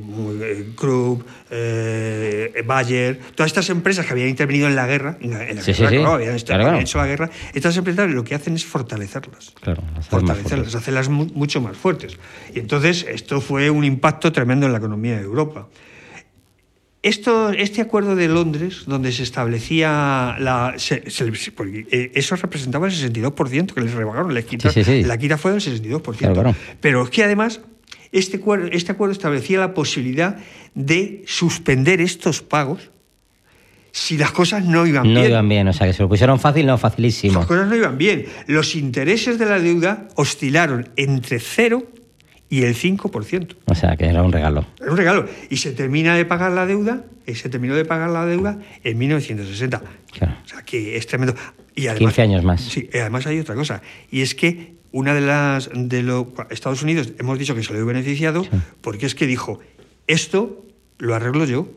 Krupp, 0.76 1.28
eh, 1.50 2.64
Bayer, 2.66 3.20
todas 3.34 3.50
estas 3.50 3.70
empresas 3.70 4.06
que 4.06 4.12
habían 4.12 4.30
intervenido 4.30 4.68
en 4.68 4.76
la 4.76 4.86
guerra, 4.86 5.18
en 5.22 5.32
la, 5.32 5.40
guerra, 5.40 6.14
habían, 6.14 6.36
hecho 6.36 6.98
la 7.00 7.08
guerra, 7.08 7.30
estas 7.54 7.76
empresas 7.78 8.10
lo 8.10 8.24
que 8.24 8.36
hacen 8.36 8.54
es 8.56 8.66
fortalecerlas. 8.66 9.54
Claro, 9.62 9.82
fortalecerlas, 10.10 10.76
hacerlas 10.76 11.10
mucho 11.10 11.62
más 11.62 11.76
fuertes. 11.78 12.18
Y 12.54 12.60
entonces 12.60 13.06
esto 13.10 13.42
fue 13.42 13.70
un 13.70 13.84
impacto 13.84 14.32
tremendo 14.32 14.66
en 14.66 14.72
la 14.72 14.78
economía 14.78 15.18
de 15.18 15.24
Europa. 15.24 15.68
Esto, 17.02 17.52
este 17.52 17.82
acuerdo 17.82 18.16
de 18.18 18.28
Londres, 18.28 18.84
donde 18.86 19.14
se 19.14 19.24
establecía 19.24 20.36
la. 20.38 20.76
Eh, 20.76 22.12
eso 22.14 22.36
representaba 22.36 22.88
el 22.88 22.94
62% 22.94 23.74
que 23.74 23.82
les 23.82 23.94
rebajaron. 23.94 24.34
La 24.34 24.42
quita, 24.42 24.70
La 25.06 25.18
quita 25.18 25.38
fue 25.38 25.52
del 25.52 25.62
62%. 25.62 26.56
Pero 26.82 27.04
es 27.04 27.10
que 27.10 27.24
además, 27.24 27.62
este 28.12 28.38
acuerdo, 28.38 28.68
este 28.72 28.92
acuerdo 28.92 29.14
establecía 29.14 29.60
la 29.60 29.74
posibilidad 29.74 30.38
de 30.76 31.24
suspender 31.26 32.02
estos 32.02 32.42
pagos 32.42 32.92
si 33.92 34.18
las 34.18 34.32
cosas 34.32 34.66
no 34.66 34.86
iban 34.86 35.04
bien. 35.04 35.16
No 35.16 35.26
iban 35.26 35.50
bien, 35.50 35.68
o 35.68 35.74
sea, 35.74 35.88
que 35.88 35.94
se 35.94 36.04
lo 36.04 36.10
pusieron 36.10 36.40
fácil, 36.40 36.66
no 36.66 36.78
facilísimo. 36.78 37.40
Las 37.40 37.48
cosas 37.48 37.68
no 37.68 37.76
iban 37.76 37.98
bien. 37.98 38.26
Los 38.48 38.76
intereses 38.76 39.40
de 39.40 39.46
la 39.46 39.60
deuda 39.60 40.10
oscilaron 40.16 40.90
entre 40.96 41.40
cero 41.40 41.88
y 42.50 42.64
el 42.64 42.76
5%. 42.76 43.56
O 43.66 43.76
sea, 43.76 43.96
que 43.96 44.06
era 44.06 44.24
un 44.24 44.32
regalo. 44.32 44.66
Era 44.80 44.92
un 44.92 44.98
regalo. 44.98 45.26
Y 45.50 45.58
se 45.58 45.72
termina 45.72 46.16
de 46.16 46.26
pagar 46.26 46.52
la 46.52 46.66
deuda, 46.66 47.04
y 47.26 47.36
se 47.36 47.50
terminó 47.50 47.76
de 47.76 47.86
pagar 47.86 48.10
la 48.10 48.26
deuda 48.26 48.60
en 48.84 48.98
1960. 48.98 49.82
Claro. 50.12 50.36
O 50.44 50.48
sea, 50.48 50.64
que 50.64 50.98
es 50.98 51.06
tremendo. 51.08 51.36
Y 51.76 51.88
además, 51.88 52.14
15 52.16 52.22
años 52.22 52.44
más. 52.44 52.62
Sí, 52.62 52.90
además 52.94 53.28
hay 53.28 53.40
otra 53.40 53.56
cosa, 53.56 53.82
y 54.12 54.22
es 54.22 54.36
que 54.36 54.80
una 54.92 55.14
de 55.14 55.22
las 55.22 55.70
de 55.74 56.02
los 56.02 56.28
Estados 56.50 56.82
Unidos 56.82 57.14
hemos 57.20 57.38
dicho 57.38 57.56
que 57.56 57.64
se 57.64 57.74
lo 57.74 57.80
ha 57.80 57.84
beneficiado 57.84 58.46
porque 58.82 59.06
es 59.06 59.16
que 59.16 59.28
dijo, 59.28 59.60
esto 60.08 60.66
lo 60.98 61.14
arreglo 61.14 61.46
yo 61.46 61.70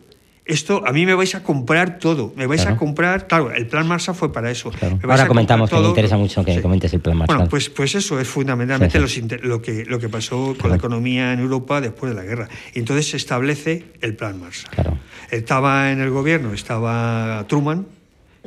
esto 0.44 0.82
a 0.86 0.92
mí 0.92 1.06
me 1.06 1.14
vais 1.14 1.34
a 1.34 1.42
comprar 1.42 1.98
todo, 1.98 2.32
me 2.36 2.46
vais 2.46 2.66
a 2.66 2.76
comprar, 2.76 3.28
claro, 3.28 3.52
el 3.52 3.66
plan 3.66 3.86
Marshall 3.86 4.16
fue 4.16 4.32
para 4.32 4.50
eso. 4.50 4.72
Ahora 5.02 5.28
comentamos 5.28 5.70
que 5.70 5.76
me 5.76 5.88
interesa 5.88 6.16
mucho 6.16 6.44
que 6.44 6.60
comentes 6.60 6.92
el 6.92 7.00
plan 7.00 7.16
Marshall. 7.16 7.36
Bueno, 7.36 7.50
pues, 7.50 7.70
pues 7.70 7.94
eso 7.94 8.18
es 8.18 8.26
fundamentalmente 8.26 8.98
lo, 9.42 9.62
que, 9.62 9.84
lo 9.84 9.98
que 10.00 10.08
pasó 10.08 10.56
con 10.60 10.70
la 10.70 10.76
economía 10.76 11.32
en 11.32 11.40
Europa 11.40 11.80
después 11.80 12.14
de 12.14 12.20
la 12.20 12.24
guerra. 12.24 12.48
Y 12.74 12.80
entonces 12.80 13.08
se 13.08 13.16
establece 13.16 13.84
el 14.00 14.16
plan 14.16 14.40
Marshall. 14.40 14.98
Estaba 15.30 15.92
en 15.92 16.00
el 16.00 16.10
gobierno, 16.10 16.52
estaba 16.52 17.44
Truman, 17.48 17.86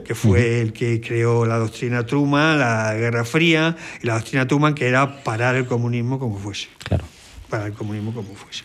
que 0.03 0.15
fue 0.15 0.61
el 0.61 0.73
que 0.73 0.99
creó 0.99 1.45
la 1.45 1.57
doctrina 1.57 2.05
Truman, 2.05 2.59
la 2.59 2.93
Guerra 2.95 3.23
Fría, 3.23 3.77
y 4.03 4.07
la 4.07 4.15
doctrina 4.15 4.45
Truman 4.45 4.75
que 4.75 4.87
era 4.87 5.23
parar 5.23 5.55
el 5.55 5.65
comunismo 5.65 6.19
como 6.19 6.37
fuese. 6.37 6.67
Claro. 6.79 7.05
Parar 7.49 7.67
el 7.67 7.73
comunismo 7.73 8.13
como 8.13 8.35
fuese. 8.35 8.63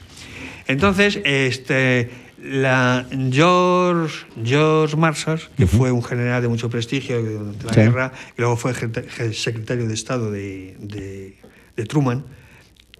Entonces, 0.66 1.20
este 1.24 2.10
la 2.42 3.06
George, 3.30 4.26
George 4.42 4.96
Marshall, 4.96 5.40
que 5.56 5.66
fue 5.66 5.92
un 5.92 6.02
general 6.02 6.42
de 6.42 6.48
mucho 6.48 6.70
prestigio 6.70 7.22
durante 7.22 7.66
la 7.66 7.72
guerra, 7.72 8.12
y 8.36 8.40
luego 8.40 8.56
fue 8.56 8.74
secretario 8.74 9.86
de 9.86 9.94
Estado 9.94 10.30
de, 10.30 10.76
de, 10.80 11.84
Truman, 11.86 12.24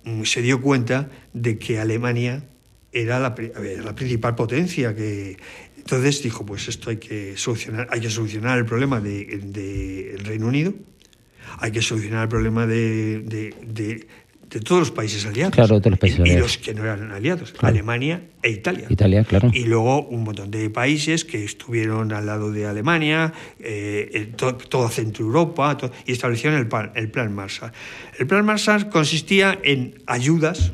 mm, 0.05 0.25
se 0.25 0.41
dio 0.41 0.63
cuenta 0.63 1.11
de 1.35 1.59
que 1.59 1.79
Alemania 1.79 2.45
era 2.93 3.19
la, 3.19 3.35
la, 3.85 3.95
principal 3.95 4.35
potencia 4.35 4.97
que 4.97 5.37
entonces 5.77 6.23
dijo 6.23 6.45
pues 6.45 6.67
esto 6.67 6.91
hay 6.91 6.97
que 6.97 7.37
solucionar 7.37 7.87
hay 7.91 8.01
que 8.01 8.11
solucionar 8.11 8.59
el 8.59 8.65
problema 8.65 9.01
del 9.01 9.53
de, 9.53 10.19
Reino 10.25 10.49
Unido 10.49 10.75
hay 11.59 11.71
que 11.71 11.83
solucionar 11.83 12.25
el 12.25 12.29
problema 12.29 12.67
de, 12.67 14.07
de 14.51 14.61
todos 14.61 14.81
los 14.81 14.91
países 14.91 15.25
aliados. 15.25 15.55
Claro, 15.55 15.81
todos 15.81 15.93
los 15.93 15.99
países 15.99 16.19
y, 16.19 16.23
aliados. 16.23 16.41
Y 16.41 16.43
los 16.43 16.59
que 16.59 16.75
no 16.75 16.83
eran 16.83 17.13
aliados, 17.13 17.55
Alemania 17.61 18.23
e 18.43 18.51
Italia. 18.51 18.87
Italia, 18.89 19.25
claro. 19.25 19.51
Y 19.55 19.65
luego 19.65 20.03
un 20.07 20.25
montón 20.25 20.51
de 20.51 20.69
países 20.71 21.25
que 21.25 21.45
estuvieron 21.45 22.13
al 22.13 22.27
lado 22.27 22.51
de 22.51 22.67
Alemania, 22.67 23.33
eh, 23.61 24.33
toda 24.69 24.89
Centro 24.89 25.25
Europa, 25.25 25.79
y 26.05 26.13
establecieron 26.13 26.59
el 26.59 26.67
plan, 26.67 26.91
el 26.97 27.11
plan 27.11 27.33
Marshall. 27.33 27.73
El 28.19 28.27
plan 28.27 28.45
Marshall 28.45 28.89
consistía 28.89 29.59
en 29.63 30.03
ayudas 30.07 30.73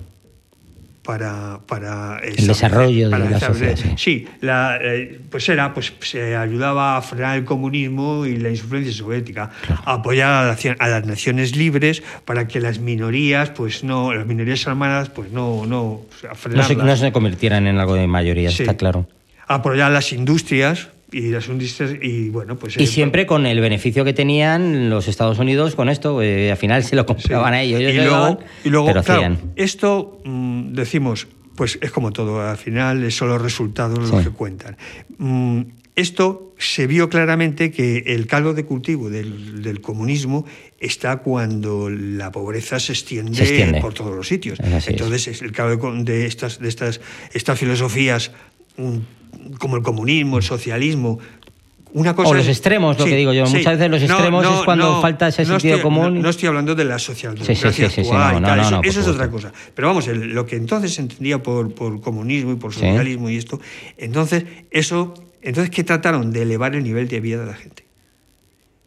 para, 1.06 1.60
para 1.66 2.18
el 2.18 2.48
desarrollo 2.48 3.08
de 3.08 3.18
la 3.18 3.38
sociedad. 3.38 3.76
Sí, 3.96 4.26
la, 4.40 4.76
eh, 4.82 5.20
pues 5.30 5.48
era, 5.48 5.72
pues 5.72 5.92
se 6.00 6.34
ayudaba 6.34 6.96
a 6.96 7.02
frenar 7.02 7.38
el 7.38 7.44
comunismo 7.44 8.26
y 8.26 8.36
la 8.38 8.50
insuflencia 8.50 8.92
soviética, 8.92 9.50
a 9.84 9.92
apoyar 9.92 10.56
a, 10.78 10.88
las 10.88 11.06
naciones 11.06 11.54
libres 11.54 12.02
para 12.24 12.48
que 12.48 12.60
las 12.60 12.80
minorías, 12.80 13.50
pues 13.50 13.84
no, 13.84 14.12
las 14.12 14.26
minorías 14.26 14.66
armadas, 14.66 15.08
pues 15.08 15.30
no, 15.30 15.64
no, 15.64 16.02
no 16.50 16.62
se, 16.64 16.74
no 16.74 16.96
se 16.96 17.12
convirtieran 17.12 17.68
en 17.68 17.78
algo 17.78 17.94
de 17.94 18.08
mayoría, 18.08 18.48
está 18.48 18.76
claro. 18.76 19.06
Apoyar 19.46 19.92
las 19.92 20.12
industrias 20.12 20.88
y 21.16 21.30
las 21.30 21.48
y 22.02 22.28
bueno 22.28 22.58
pues 22.58 22.76
y 22.76 22.82
eh, 22.82 22.86
siempre 22.86 23.24
con 23.24 23.46
el 23.46 23.60
beneficio 23.60 24.04
que 24.04 24.12
tenían 24.12 24.90
los 24.90 25.08
Estados 25.08 25.38
Unidos 25.38 25.74
con 25.74 25.88
esto 25.88 26.20
eh, 26.20 26.50
al 26.50 26.58
final 26.58 26.84
se 26.84 26.94
lo 26.94 27.06
compraban 27.06 27.54
a 27.54 27.62
ellos, 27.62 27.80
y, 27.80 27.96
luego, 27.96 28.38
y 28.64 28.68
luego 28.68 29.02
claro, 29.02 29.36
esto 29.56 30.20
mm, 30.24 30.74
decimos 30.74 31.26
pues 31.54 31.78
es 31.80 31.90
como 31.90 32.12
todo 32.12 32.42
al 32.42 32.58
final 32.58 33.10
son 33.10 33.30
los 33.30 33.40
resultados 33.40 34.10
los 34.10 34.22
que 34.22 34.30
cuentan. 34.30 34.76
Mm, 35.16 35.62
esto 35.94 36.54
se 36.58 36.86
vio 36.86 37.08
claramente 37.08 37.70
que 37.70 38.04
el 38.08 38.26
caldo 38.26 38.52
de 38.52 38.66
cultivo 38.66 39.08
del, 39.08 39.80
comunismo 39.80 40.44
está 40.78 41.16
cuando 41.16 41.88
la 41.88 42.30
pobreza 42.30 42.78
se 42.78 42.92
extiende, 42.92 43.80
por 43.80 43.94
todos 43.94 44.14
los 44.14 44.28
sitios. 44.28 44.58
Entonces, 44.86 45.26
es. 45.28 45.40
el 45.40 45.52
caldo 45.52 45.94
de, 46.04 46.26
estas, 46.26 46.58
de 46.58 46.68
estas, 46.68 47.00
estas 47.32 47.58
filosofías 47.58 48.32
mm, 48.76 48.98
como 49.58 49.76
el 49.76 49.82
comunismo, 49.82 50.36
el 50.38 50.42
socialismo, 50.42 51.18
una 51.92 52.14
cosa 52.14 52.28
o 52.28 52.34
los 52.34 52.46
extremos, 52.46 52.98
lo 52.98 53.04
que 53.04 53.16
digo 53.16 53.32
yo. 53.32 53.46
Muchas 53.46 53.78
veces 53.78 53.90
los 53.90 54.02
extremos 54.02 54.44
es 54.44 54.64
cuando 54.64 55.00
falta 55.00 55.28
ese 55.28 55.44
sentido 55.44 55.80
común. 55.80 56.20
No, 56.20 56.28
estoy 56.28 56.48
hablando 56.48 56.74
de 56.74 56.84
la 56.84 56.98
socialdemocracia 56.98 57.86
actual 57.86 58.84
eso, 58.84 59.00
es 59.00 59.08
otra 59.08 59.30
cosa. 59.30 59.52
Pero 59.74 59.88
vamos, 59.88 60.06
lo 60.08 60.44
que 60.44 60.56
entonces 60.56 60.94
se 60.94 61.00
entendía 61.00 61.42
por, 61.42 61.74
por 61.74 62.00
comunismo 62.00 62.52
y 62.52 62.56
por 62.56 62.74
socialismo 62.74 63.30
y 63.30 63.36
esto, 63.36 63.60
entonces 63.96 64.44
eso, 64.70 65.14
entonces 65.40 65.70
¿qué 65.70 65.84
trataron? 65.84 66.32
De 66.32 66.42
elevar 66.42 66.74
el 66.74 66.84
nivel 66.84 67.08
de 67.08 67.20
vida 67.20 67.40
de 67.40 67.46
la 67.46 67.54
gente 67.54 67.85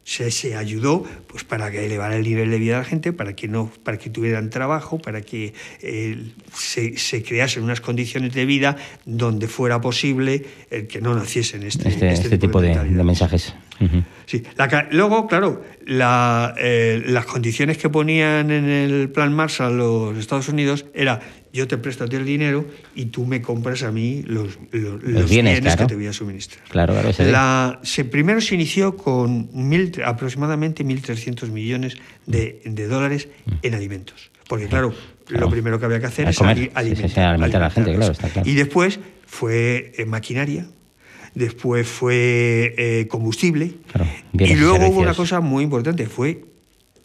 se, 0.10 0.56
ayudó 0.56 1.04
pues, 1.28 1.44
para 1.44 1.70
que 1.70 1.86
elevara 1.86 2.16
el 2.16 2.24
nivel 2.24 2.50
de 2.50 2.58
vida 2.58 2.74
de 2.74 2.80
la 2.80 2.86
gente, 2.86 3.14
para 3.14 3.36
que, 3.36 3.48
no, 3.48 3.72
para 3.84 4.00
que 4.00 4.10
tuvieran 4.10 4.50
trabajo, 4.50 4.98
para 4.98 5.22
que 5.22 5.54
eh, 5.82 6.32
se, 6.52 6.98
se, 6.98 7.22
creasen 7.22 7.64
unas 7.64 7.80
condiciones 7.80 8.34
de 8.34 8.46
vida 8.46 8.76
donde 9.06 9.48
fuera 9.48 9.80
posible 9.80 10.46
el 10.72 10.88
que 10.88 11.00
no 11.00 11.14
naciesen 11.14 11.62
este, 11.62 11.90
este, 11.90 12.12
este, 12.12 12.24
este 12.26 12.38
tipo, 12.40 12.60
de, 12.60 12.74
mensajes. 13.04 13.54
Sí. 14.26 14.44
luego, 14.92 15.28
claro, 15.28 15.64
eh, 15.88 17.04
las 17.08 17.26
condiciones 17.26 17.78
que 17.78 17.90
ponían 17.90 18.52
en 18.52 18.66
el 18.66 19.10
plan 19.10 19.34
Marshall 19.34 19.78
los 19.78 20.18
Estados 20.18 20.50
Unidos 20.50 20.86
era 20.94 21.20
yo 21.52 21.68
te 21.68 21.78
presto 21.78 22.04
a 22.04 22.08
ti 22.08 22.16
el 22.16 22.26
dinero 22.26 22.66
y 22.96 23.06
tú 23.06 23.26
me 23.26 23.42
compras 23.42 23.84
a 23.84 23.92
mí 23.92 24.24
los, 24.26 24.60
bienes, 24.72 25.76
que 25.76 25.86
te 25.86 25.96
voy 25.96 26.08
a 26.08 26.14
suministrar. 26.14 26.64
Claro, 26.70 26.94
claro. 26.94 27.12
La, 27.32 27.80
se, 27.84 28.06
primero 28.06 28.40
se 28.42 28.56
inició 28.56 28.96
con 28.96 29.50
mil, 29.54 29.92
aproximadamente 30.06 30.86
1.300 30.86 31.50
millones 31.50 31.98
de, 32.26 32.88
dólares 32.88 33.30
mm. 33.46 33.52
en 33.64 33.74
alimentos. 33.74 34.32
Porque, 34.48 34.68
claro, 34.68 34.94
lo 35.28 35.50
primero 35.50 35.80
que 35.80 35.86
había 35.86 36.00
que 36.00 36.08
hacer 36.08 36.28
es 36.30 36.40
alimentar, 36.42 37.36
a 37.36 37.38
la 37.38 37.70
gente, 37.70 37.96
claro, 37.96 38.12
está 38.12 38.30
claro. 38.30 38.50
Y 38.50 38.56
después 38.56 39.00
fue 39.26 39.92
eh, 39.98 40.06
maquinaria, 40.06 40.68
después 41.36 41.88
fue 41.88 42.74
eh, 42.78 43.08
combustible, 43.08 43.74
y 44.34 44.56
luego 44.56 44.88
hubo 44.88 45.00
una 45.02 45.14
cosa 45.14 45.40
muy 45.40 45.64
importante, 45.64 46.06
fue 46.08 46.46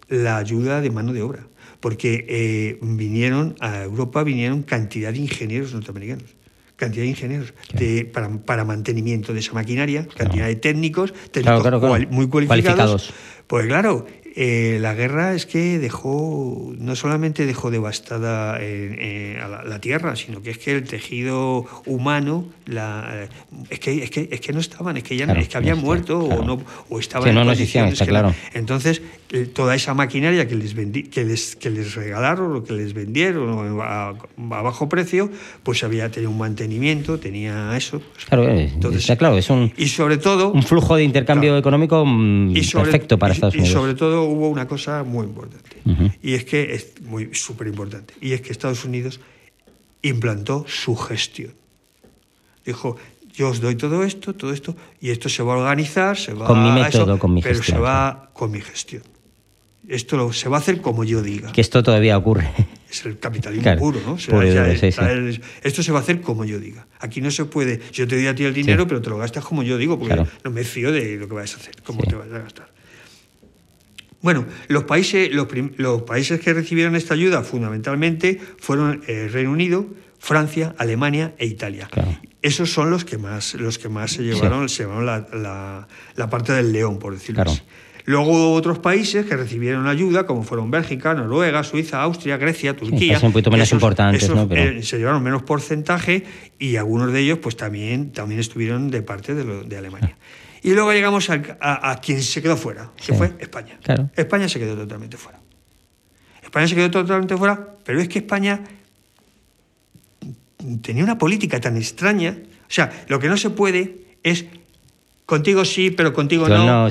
la 0.09 0.37
ayuda 0.37 0.81
de 0.81 0.91
mano 0.91 1.13
de 1.13 1.23
obra 1.23 1.47
porque 1.81 2.25
eh, 2.31 2.79
vinieron 2.81 3.57
a 3.61 3.83
Europa, 3.83 4.23
vinieron 4.25 4.63
cantidad 4.63 5.13
de 5.13 5.19
ingenieros 5.19 5.75
norteamericanos 5.75 6.35
cantidad 6.77 7.05
de 7.05 7.11
ingenieros 7.11 7.55
para, 8.47 8.65
mantenimiento 8.65 9.33
de 9.33 9.41
esa 9.41 9.53
maquinaria, 9.53 10.07
cantidad 10.17 10.47
de 10.47 10.57
técnicos, 10.57 11.13
técnicos 11.31 12.11
muy 12.11 12.29
cualificados. 12.29 13.13
Pues 13.47 13.67
claro, 13.67 14.07
eh, 14.37 14.79
la 14.81 14.95
guerra 14.95 15.35
es 15.35 15.47
que 15.47 15.79
dejó, 15.79 16.73
no 16.79 16.97
solamente 16.97 17.47
dejó 17.47 17.71
devastada 17.71 18.59
eh, 18.61 19.39
a 19.41 19.49
la, 19.49 19.81
tierra, 19.81 20.17
sino 20.17 20.43
que 20.43 20.51
es 20.51 20.59
que 20.59 20.73
el 20.73 20.85
tejido 20.85 21.67
humano, 21.87 22.45
la, 22.67 23.29
es, 23.71 23.79
que, 23.79 24.03
es, 24.03 24.11
que, 24.11 24.29
es 24.33 24.41
que 24.41 24.53
no 24.53 24.59
estaban, 24.59 24.97
es 24.97 25.05
que 25.05 25.17
ya 25.17 25.27
es 25.27 25.49
que 25.49 25.57
habían 25.57 25.79
muerto 25.79 26.19
o, 26.19 26.45
no, 26.45 26.61
o 26.89 26.99
estaban 26.99 27.29
en 27.29 27.47
condiciones 27.47 28.01
claro. 28.03 28.35
Entonces, 28.55 29.03
toda 29.53 29.75
esa 29.75 29.95
maquinaria 29.95 30.47
que 30.47 30.55
les, 30.55 30.75
vendí, 30.75 31.05
que 31.05 31.25
les, 31.25 31.57
que 31.57 31.71
les 31.71 31.95
regalaron 31.95 32.55
o 32.55 32.63
que 32.63 32.73
les 32.73 32.95
vendieron 32.95 33.81
a, 33.83 34.15
bajo 34.37 34.89
precio, 34.89 35.31
pues 35.63 35.83
había 35.83 36.11
tenido 36.11 36.31
un 36.31 36.39
mantenimiento, 36.39 37.19
tenía 37.19 37.77
eso. 37.77 38.01
claro, 38.29 38.49
eh, 38.49 38.71
Entonces, 38.73 39.03
está 39.03 39.17
claro, 39.17 39.37
es 39.37 39.51
un, 39.51 39.73
y 39.77 39.89
sobre 39.89 40.19
todo, 40.19 40.53
un 40.53 40.63
flujo 40.63 40.97
de 40.97 41.05
intercambio 41.05 41.59
económico 41.59 42.05
mm, 42.07 42.55
perfecto 42.73 43.19
para 43.19 43.35
Estados 43.35 43.55
Unidos. 43.55 43.71
Y 43.71 43.73
sobre 43.73 43.95
todo 43.95 44.23
hubo 44.25 44.49
una 44.49 44.67
cosa 44.67 45.03
muy 45.03 45.27
importante, 45.27 45.83
y 46.23 46.35
es 46.35 46.45
que 46.45 46.75
es 46.75 46.95
muy 47.03 47.35
súper 47.35 47.67
importante, 47.67 48.15
y 48.21 48.33
es 48.33 48.41
que 48.41 48.53
Estados 48.53 48.85
Unidos 48.85 49.21
implantó 50.03 50.65
su 50.69 50.95
gestión. 50.97 51.55
Dijo, 52.65 52.97
yo 53.35 53.51
os 53.51 53.61
doy 53.61 53.75
todo 53.75 54.05
esto, 54.05 54.35
todo 54.35 54.53
esto, 54.53 54.77
y 55.01 55.11
esto 55.11 55.29
se 55.29 55.43
va 55.43 55.55
a 55.55 55.57
organizar, 55.59 56.17
se 56.17 56.35
va 56.35 56.47
con 56.47 56.63
mi 56.63 56.71
método, 56.71 57.19
con 57.19 57.35
mi 57.35 57.43
pero 57.43 57.57
gestión, 57.57 57.79
se 57.79 57.83
va 57.83 58.31
con 58.33 58.51
mi 58.53 58.61
gestión. 58.61 59.03
Esto 59.89 60.33
se 60.33 60.49
va 60.49 60.57
a 60.57 60.61
hacer 60.61 60.81
como 60.81 61.05
yo 61.05 61.23
diga. 61.23 61.53
Que 61.53 61.61
esto 61.61 61.83
todavía 61.83 62.17
ocurre. 62.17 62.51
Es 62.95 63.05
el 63.07 63.19
capitalismo 63.19 63.77
puro, 63.77 64.01
¿no? 64.07 64.15
esto 64.17 65.83
se 65.83 65.91
va 65.91 65.99
a 65.99 66.03
hacer 66.03 66.21
como 66.21 66.45
yo 66.45 66.61
diga. 66.61 66.87
Aquí 67.01 67.21
no 67.21 67.33
se 67.33 67.45
puede. 67.45 67.81
Yo 67.93 68.07
te 68.07 68.15
doy 68.15 68.29
a 68.29 68.37
ti 68.37 68.45
el 68.45 68.55
dinero, 68.55 68.87
pero 68.87 69.03
te 69.03 69.11
lo 69.11 69.19
gastas 69.19 69.45
como 69.45 69.65
yo 69.65 69.77
digo, 69.77 69.99
porque 69.99 70.25
no 70.45 70.51
me 70.53 70.63
fío 70.63 70.93
de 70.93 71.17
lo 71.17 71.27
que 71.27 71.35
vas 71.35 71.55
a 71.55 71.57
hacer, 71.57 71.75
cómo 71.83 72.05
te 72.05 72.15
vas 72.15 72.31
a 72.31 72.39
gastar. 72.39 72.73
Bueno, 74.25 74.47
los 74.69 74.85
países, 74.85 75.29
los, 75.33 76.03
países 76.03 76.41
que 76.41 76.55
recibieron 76.55 76.95
esta 76.95 77.15
ayuda 77.15 77.43
fundamentalmente 77.43 78.41
fueron 78.59 79.03
el 79.09 79.15
eh, 79.15 79.29
Reino 79.29 79.51
Unido, 79.51 79.87
Francia, 80.21 80.75
Alemania 80.79 81.35
e 81.37 81.47
Italia. 81.47 81.91
Esos 82.41 82.73
son 82.73 82.91
los 82.91 83.05
que 83.05 83.19
más, 83.19 83.55
los 83.55 83.79
que 83.79 83.89
más 83.89 84.13
se 84.13 84.23
llevaron, 84.23 84.69
se 84.69 84.85
llevaron 84.85 85.05
la, 85.05 85.89
parte 86.31 86.53
del 86.53 86.73
león, 86.73 86.99
por 86.99 87.13
decirlo 87.13 87.43
así. 87.43 87.61
Luego 88.07 88.31
hubo 88.31 88.53
otros 88.53 88.79
países 88.81 89.25
que 89.25 89.35
recibieron 89.37 89.87
ayuda, 89.87 90.27
como 90.27 90.43
fueron 90.43 90.71
Bélgica, 90.71 91.15
Noruega, 91.15 91.65
Suiza, 91.65 92.03
Austria, 92.03 92.37
Grecia, 92.37 92.77
Turquía. 92.77 93.19
Sí, 93.19 93.27
un 93.27 93.33
poquito 93.33 93.51
menos 93.51 93.73
importantes, 93.73 94.29
¿no? 94.29 94.47
Eh, 94.51 94.83
se 94.83 94.99
llevaron 94.99 95.23
menos 95.23 95.43
porcentaje 95.43 96.25
y 96.59 96.77
algunos 96.77 97.13
de 97.13 97.21
ellos 97.21 97.39
pues 97.39 97.57
también, 97.57 98.13
también 98.13 98.41
estuvieron 98.41 98.91
de 98.91 99.01
parte 99.01 99.35
de, 99.35 99.65
de 99.65 99.77
Alemania. 99.79 100.17
Y 100.65 100.73
luego 100.73 100.95
llegamos 100.95 101.29
a, 101.29 102.01
quien 102.01 102.23
se 102.23 102.41
quedó 102.41 102.57
fuera, 102.57 102.91
que 102.97 103.13
fue 103.13 103.35
España. 103.39 103.79
España 104.17 104.49
se 104.49 104.59
quedó 104.59 104.75
totalmente 104.75 105.19
fuera. 105.19 105.39
España 106.43 106.67
se 106.67 106.75
quedó 106.75 106.91
totalmente 106.91 107.37
fuera, 107.37 107.77
pero 107.85 108.01
es 108.01 108.09
que 108.09 108.21
España 108.21 108.63
tenía 110.81 111.05
una 111.05 111.19
política 111.19 111.61
tan 111.61 111.77
extraña. 111.77 112.39
O 112.63 112.71
sea, 112.71 112.91
lo 113.09 113.21
que 113.21 113.29
no 113.29 113.37
se 113.37 113.51
puede 113.51 114.07
es 114.23 114.47
Contigo 115.27 115.65
sí, 115.65 115.91
pero 115.91 116.13
contigo 116.13 116.47
no. 116.47 116.87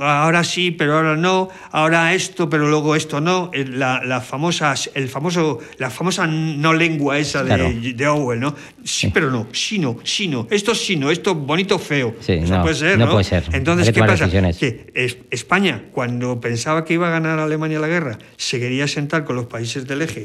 ahora 0.00 0.42
sí, 0.42 0.72
pero 0.72 0.96
ahora 0.96 1.16
no. 1.16 1.48
Ahora 1.70 2.12
esto, 2.12 2.50
pero 2.50 2.68
luego 2.68 2.96
esto 2.96 3.20
no. 3.20 3.52
La, 3.54 4.02
la 4.04 4.20
famosa, 4.20 4.74
el 4.94 5.08
famoso, 5.08 5.60
la 5.78 5.88
famosa 5.88 6.26
no 6.26 6.72
lengua 6.72 7.18
esa 7.18 7.44
de, 7.44 7.94
de, 7.94 8.08
Orwell, 8.08 8.40
¿no? 8.40 8.56
Sí, 8.82 9.12
pero 9.14 9.30
no. 9.30 9.46
Sí, 9.52 9.78
no. 9.78 9.96
Sí, 10.02 10.26
no. 10.26 10.48
Esto 10.50 10.74
sí, 10.74 10.96
no. 10.96 11.12
Esto 11.12 11.36
bonito, 11.36 11.78
feo. 11.78 12.16
no, 12.48 12.62
puede 12.62 12.74
ser, 12.74 12.98
¿no? 12.98 13.08
puede 13.08 13.22
ser. 13.22 13.44
Entonces, 13.52 13.92
¿qué 13.92 14.00
pasa? 14.00 14.28
Que 14.28 15.22
España, 15.30 15.84
cuando 15.92 16.40
pensaba 16.40 16.84
que 16.84 16.94
iba 16.94 17.06
a 17.06 17.10
ganar 17.10 17.38
Alemania 17.38 17.78
la 17.78 17.86
guerra, 17.86 18.18
se 18.36 18.58
quería 18.58 18.88
sentar 18.88 19.22
con 19.22 19.36
los 19.36 19.46
países 19.46 19.86
del 19.86 20.02
eje. 20.02 20.24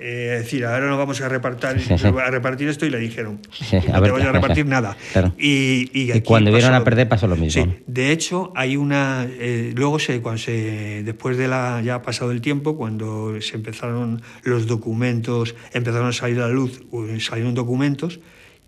Eh, 0.00 0.34
es 0.34 0.44
decir, 0.44 0.64
ahora 0.64 0.88
no 0.88 0.98
vamos 0.98 1.20
a 1.20 1.28
repartir, 1.28 1.68
a 2.02 2.30
repartir 2.32 2.68
esto 2.68 2.86
y 2.86 2.90
le 2.90 2.98
dijeron, 2.98 3.40
no 3.88 4.02
te 4.02 4.10
voy 4.10 4.22
a 4.22 4.32
repartir 4.32 4.66
nada. 4.66 4.96
Y, 5.38 5.88
y, 5.92 6.20
cuando 6.22 6.50
vieron 6.50 6.71
a 6.74 6.84
perder 6.84 7.08
pasó 7.08 7.26
lo 7.26 7.36
mismo. 7.36 7.64
Sí, 7.64 7.70
de 7.86 8.12
hecho 8.12 8.52
hay 8.54 8.76
una 8.76 9.26
eh, 9.28 9.72
luego 9.74 9.98
se 9.98 10.20
cuando 10.20 10.38
se 10.42 11.02
después 11.04 11.36
de 11.36 11.48
la 11.48 11.80
ya 11.82 11.96
ha 11.96 12.02
pasado 12.02 12.30
el 12.30 12.40
tiempo 12.40 12.76
cuando 12.76 13.40
se 13.40 13.56
empezaron 13.56 14.22
los 14.42 14.66
documentos 14.66 15.54
empezaron 15.72 16.08
a 16.08 16.12
salir 16.12 16.40
a 16.40 16.48
la 16.48 16.52
luz 16.52 16.82
salieron 17.18 17.54
documentos 17.54 18.20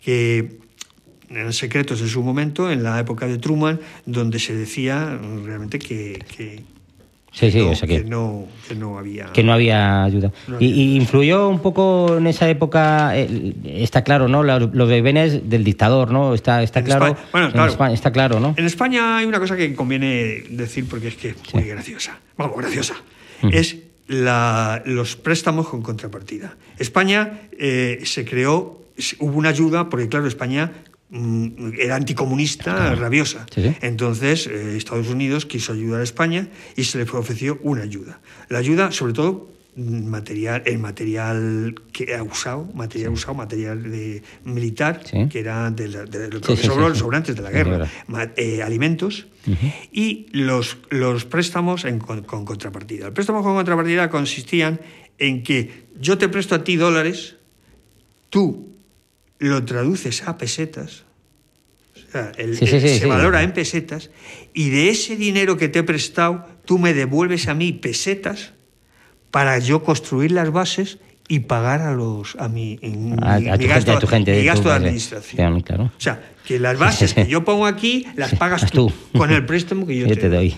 que 0.02 0.58
eran 1.30 1.52
secretos 1.52 2.00
en 2.00 2.08
su 2.08 2.22
momento 2.22 2.70
en 2.70 2.82
la 2.82 3.00
época 3.00 3.26
de 3.26 3.38
Truman 3.38 3.80
donde 4.06 4.38
se 4.38 4.54
decía 4.54 5.18
realmente 5.44 5.78
que, 5.78 6.22
que 6.36 6.62
Sí, 7.34 7.50
sí, 7.50 7.68
que, 7.88 8.04
no, 8.04 8.46
que, 8.68 8.76
no, 8.76 8.96
había... 8.96 9.32
Que 9.32 9.42
no 9.42 9.52
había 9.52 10.04
ayuda. 10.04 10.30
y, 10.60 10.94
influyó 10.94 11.48
un 11.48 11.58
poco 11.58 12.18
en 12.18 12.28
esa 12.28 12.48
época, 12.48 13.18
eh, 13.18 13.52
está 13.64 14.04
claro, 14.04 14.28
¿no? 14.28 14.44
Los, 14.44 14.72
los 14.72 14.88
del 14.88 15.64
dictador, 15.64 16.12
¿no? 16.12 16.32
Está, 16.32 16.62
está 16.62 16.84
claro. 16.84 17.16
bueno, 17.32 17.50
claro. 17.50 17.92
está 17.92 18.12
claro, 18.12 18.38
¿no? 18.38 18.54
En 18.56 18.64
España 18.66 19.18
hay 19.18 19.26
una 19.26 19.40
cosa 19.40 19.56
que 19.56 19.74
conviene 19.74 20.44
decir 20.48 20.86
porque 20.88 21.08
es 21.08 21.16
que 21.16 21.30
es 21.30 21.54
muy 21.54 21.64
graciosa. 21.64 22.20
Vamos, 22.36 22.56
graciosa. 22.56 22.94
Es 23.50 23.78
la, 24.06 24.80
los 24.86 25.16
préstamos 25.16 25.68
con 25.68 25.82
contrapartida. 25.82 26.56
España 26.78 27.48
eh, 27.58 27.98
se 28.04 28.24
creó, 28.24 28.80
hubo 29.18 29.36
una 29.36 29.48
ayuda, 29.48 29.90
porque 29.90 30.08
claro, 30.08 30.28
España 30.28 30.70
Mm, 30.70 30.93
era 31.78 31.96
anticomunista 31.96 32.94
rabiosa. 32.94 33.46
Entonces, 33.80 34.46
eh, 34.46 34.76
Estados 34.76 35.08
Unidos 35.08 35.46
quiso 35.46 35.72
ayudar 35.72 36.00
a 36.00 36.04
España 36.04 36.48
y 36.76 36.84
se 36.84 36.98
le 36.98 37.04
ofreció 37.04 37.58
una 37.62 37.82
ayuda. 37.82 38.20
La 38.48 38.58
ayuda, 38.58 38.90
sobre 38.90 39.12
todo, 39.12 39.52
mm, 39.76 40.06
material, 40.06 40.62
el 40.66 40.78
material 40.78 41.74
que 41.92 42.14
ha 42.16 42.22
usado, 42.22 42.68
material 42.74 43.12
usado, 43.12 43.34
material 43.34 43.82
de, 43.82 44.22
militar, 44.44 45.02
que 45.30 45.38
era 45.38 45.70
de, 45.70 45.88
lo 46.30 46.40
que 46.40 46.56
sobró, 46.56 46.92
sobrantes 46.94 47.36
de 47.36 47.42
la 47.42 47.50
guerra, 47.50 47.88
eh, 48.36 48.62
alimentos 48.62 49.26
y 49.92 50.26
los, 50.32 50.78
los 50.90 51.24
préstamos 51.26 51.84
con, 52.04 52.22
con 52.22 52.44
contrapartida. 52.44 53.06
Los 53.06 53.14
préstamos 53.14 53.42
con 53.42 53.54
contrapartida 53.54 54.10
consistían 54.10 54.80
en 55.18 55.42
que 55.44 55.84
yo 56.00 56.18
te 56.18 56.28
presto 56.28 56.56
a 56.56 56.64
ti 56.64 56.76
dólares, 56.76 57.36
tú 58.30 58.74
lo 59.38 59.64
traduces 59.64 60.26
a 60.26 60.38
pesetas, 60.38 61.03
se 62.54 63.06
valora 63.06 63.42
en 63.42 63.52
pesetas, 63.52 64.10
y 64.52 64.70
de 64.70 64.90
ese 64.90 65.16
dinero 65.16 65.56
que 65.56 65.68
te 65.68 65.80
he 65.80 65.82
prestado, 65.82 66.46
tú 66.64 66.78
me 66.78 66.94
devuelves 66.94 67.48
a 67.48 67.54
mí 67.54 67.72
pesetas 67.72 68.52
para 69.30 69.58
yo 69.58 69.82
construir 69.82 70.30
las 70.32 70.50
bases 70.52 70.98
y 71.26 71.40
pagar 71.40 71.80
a 71.80 71.94
los 71.94 72.36
a 72.36 72.48
mi, 72.48 72.78
gasto, 73.58 73.98
de 74.68 74.74
administración. 74.74 75.62
O 75.78 75.90
sea, 75.96 76.20
que 76.44 76.58
las 76.58 76.78
bases 76.78 77.14
que 77.14 77.26
yo 77.26 77.44
pongo 77.44 77.66
aquí 77.66 78.06
las 78.16 78.34
pagas 78.34 78.70
tú, 78.70 78.92
con 79.16 79.30
el 79.30 79.46
préstamo 79.46 79.86
que 79.86 79.96
yo, 79.96 80.06
te, 80.06 80.28
doy. 80.28 80.54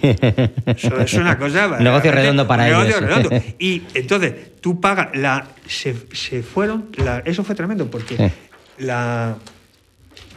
Eso 0.66 1.00
es 1.00 1.14
una 1.14 1.38
cosa. 1.38 1.68
Negocio 1.80 2.10
redondo 2.10 2.46
para 2.46 2.68
ellos. 2.68 3.00
Redondo. 3.00 3.30
Y 3.58 3.82
entonces 3.94 4.60
tú 4.60 4.80
pagas 4.80 5.08
la 5.14 5.48
se, 5.66 5.94
se 6.12 6.42
fueron 6.42 6.88
eso 7.24 7.44
fue 7.44 7.54
tremendo 7.54 7.90
porque 7.90 8.32
la, 8.78 9.36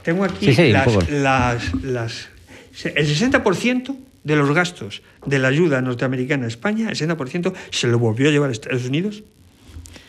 tengo 0.04 0.24
aquí 0.24 0.54
las, 1.10 1.74
las, 1.84 2.30
el 2.84 3.08
60% 3.08 3.96
de 4.24 4.36
los 4.36 4.54
gastos 4.54 5.02
de 5.26 5.40
la 5.40 5.48
ayuda 5.48 5.82
norteamericana 5.82 6.46
a 6.46 6.48
España, 6.48 6.90
el 6.90 6.96
60% 6.96 7.54
se 7.72 7.88
lo 7.88 8.00
volvió 8.00 8.30
a 8.30 8.32
llevar 8.32 8.50
a 8.50 8.52
Estados 8.52 8.86
Unidos, 8.86 9.24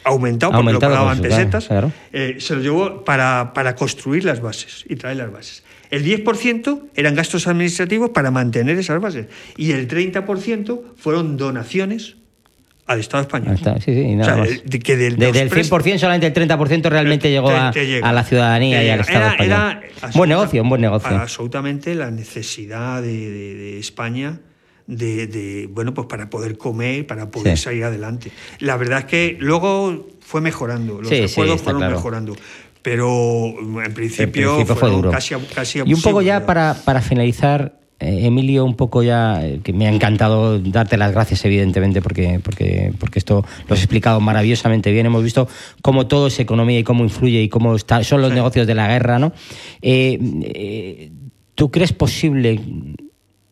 aumentado, 0.05 0.53
porque 0.53 0.73
lo 0.73 0.79
pagaban 0.79 1.21
pesetas, 1.21 1.69
eh, 2.13 2.37
se 2.39 2.57
lo 2.57 2.63
llevó 2.63 3.05
para, 3.05 3.53
para 3.55 3.75
construir 3.75 4.25
las 4.25 4.41
bases 4.41 4.85
y 4.89 4.97
traer 4.97 5.19
las 5.19 5.33
bases. 5.33 5.63
El 5.91 6.05
10% 6.05 6.91
eran 6.95 7.15
gastos 7.15 7.49
administrativos 7.49 8.11
para 8.11 8.31
mantener 8.31 8.79
esas 8.79 9.01
bases 9.01 9.27
y 9.57 9.73
el 9.73 9.89
30% 9.89 10.83
fueron 10.97 11.37
donaciones 11.37 12.17
al 12.91 12.99
Estado 12.99 13.23
español. 13.23 13.57
sí, 13.57 13.95
sí, 13.95 14.17
nada 14.17 14.39
más. 14.39 14.49
Que 14.83 14.97
del, 14.97 15.17
100% 15.17 15.99
solamente 15.99 16.27
el 16.27 16.35
30% 16.35 16.89
realmente 16.89 17.31
llegó 17.31 17.49
a, 17.51 17.73
la 18.13 18.25
ciudadanía 18.25 18.83
y 18.83 18.89
al 18.89 19.01
Estado 19.01 19.31
español. 19.31 19.81
buen 20.15 20.29
negocio, 20.29 20.63
un 20.63 20.69
buen 20.69 20.81
negocio. 20.81 21.09
Absolutamente 21.09 21.95
la 21.95 22.11
necesidad 22.11 23.01
de, 23.01 23.79
España 23.79 24.41
de, 24.89 25.69
bueno, 25.71 25.95
pues 25.95 26.09
para 26.09 26.29
poder 26.29 26.59
comer, 26.59 27.07
para 27.07 27.31
poder 27.31 27.57
salir 27.57 27.85
adelante. 27.85 28.33
La 28.59 28.77
verdad 28.77 29.01
es 29.01 29.05
que 29.05 29.37
luego 29.39 30.09
fue 30.21 30.41
mejorando, 30.41 31.01
los 31.01 31.13
acuerdos 31.13 31.63
fueron 31.63 31.89
mejorando. 31.89 32.37
Pero 32.83 33.55
en 33.85 33.95
principio, 33.95 34.65
fue 34.65 34.91
duro. 34.91 35.11
Casi, 35.11 35.35
casi 35.55 35.81
y 35.85 35.93
un 35.95 36.01
poco 36.01 36.23
ya 36.23 36.47
para, 36.47 36.75
para 36.85 37.03
finalizar, 37.03 37.75
eh, 37.75 37.80
Emilio, 38.01 38.65
un 38.65 38.77
poco 38.77 39.03
ya, 39.03 39.47
eh, 39.47 39.61
que 39.63 39.73
me 39.73 39.87
ha 39.87 39.93
encantado 39.93 40.59
darte 40.59 40.97
las 40.97 41.13
gracias, 41.13 41.45
evidentemente, 41.45 42.01
porque, 42.01 42.41
porque, 42.43 42.93
porque 42.99 43.19
esto 43.19 43.45
lo 43.69 43.75
has 43.75 43.81
explicado 43.81 44.21
maravillosamente 44.21 44.91
bien. 44.91 45.07
Hemos 45.07 45.23
visto 45.23 45.49
cómo 45.83 46.07
todo 46.07 46.29
es 46.29 46.41
economía 46.41 46.79
y 46.79 46.85
cómo 46.85 47.05
influye 47.05 47.43
y 47.43 47.49
cómo 47.49 47.77
está, 47.77 48.03
son 48.03 48.23
los 48.23 48.33
negocios 48.33 48.67
de 48.67 48.75
la 48.75 48.89
guerra, 48.89 49.19
¿no? 49.19 49.33
Eh, 49.83 51.11
¿Tú 51.55 51.71
crees 51.71 51.93
posible 51.93 52.61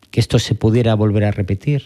que 0.09 0.19
esto 0.19 0.39
se 0.39 0.55
pudiera 0.55 0.95
volver 0.95 1.25
a 1.25 1.31
repetir? 1.31 1.83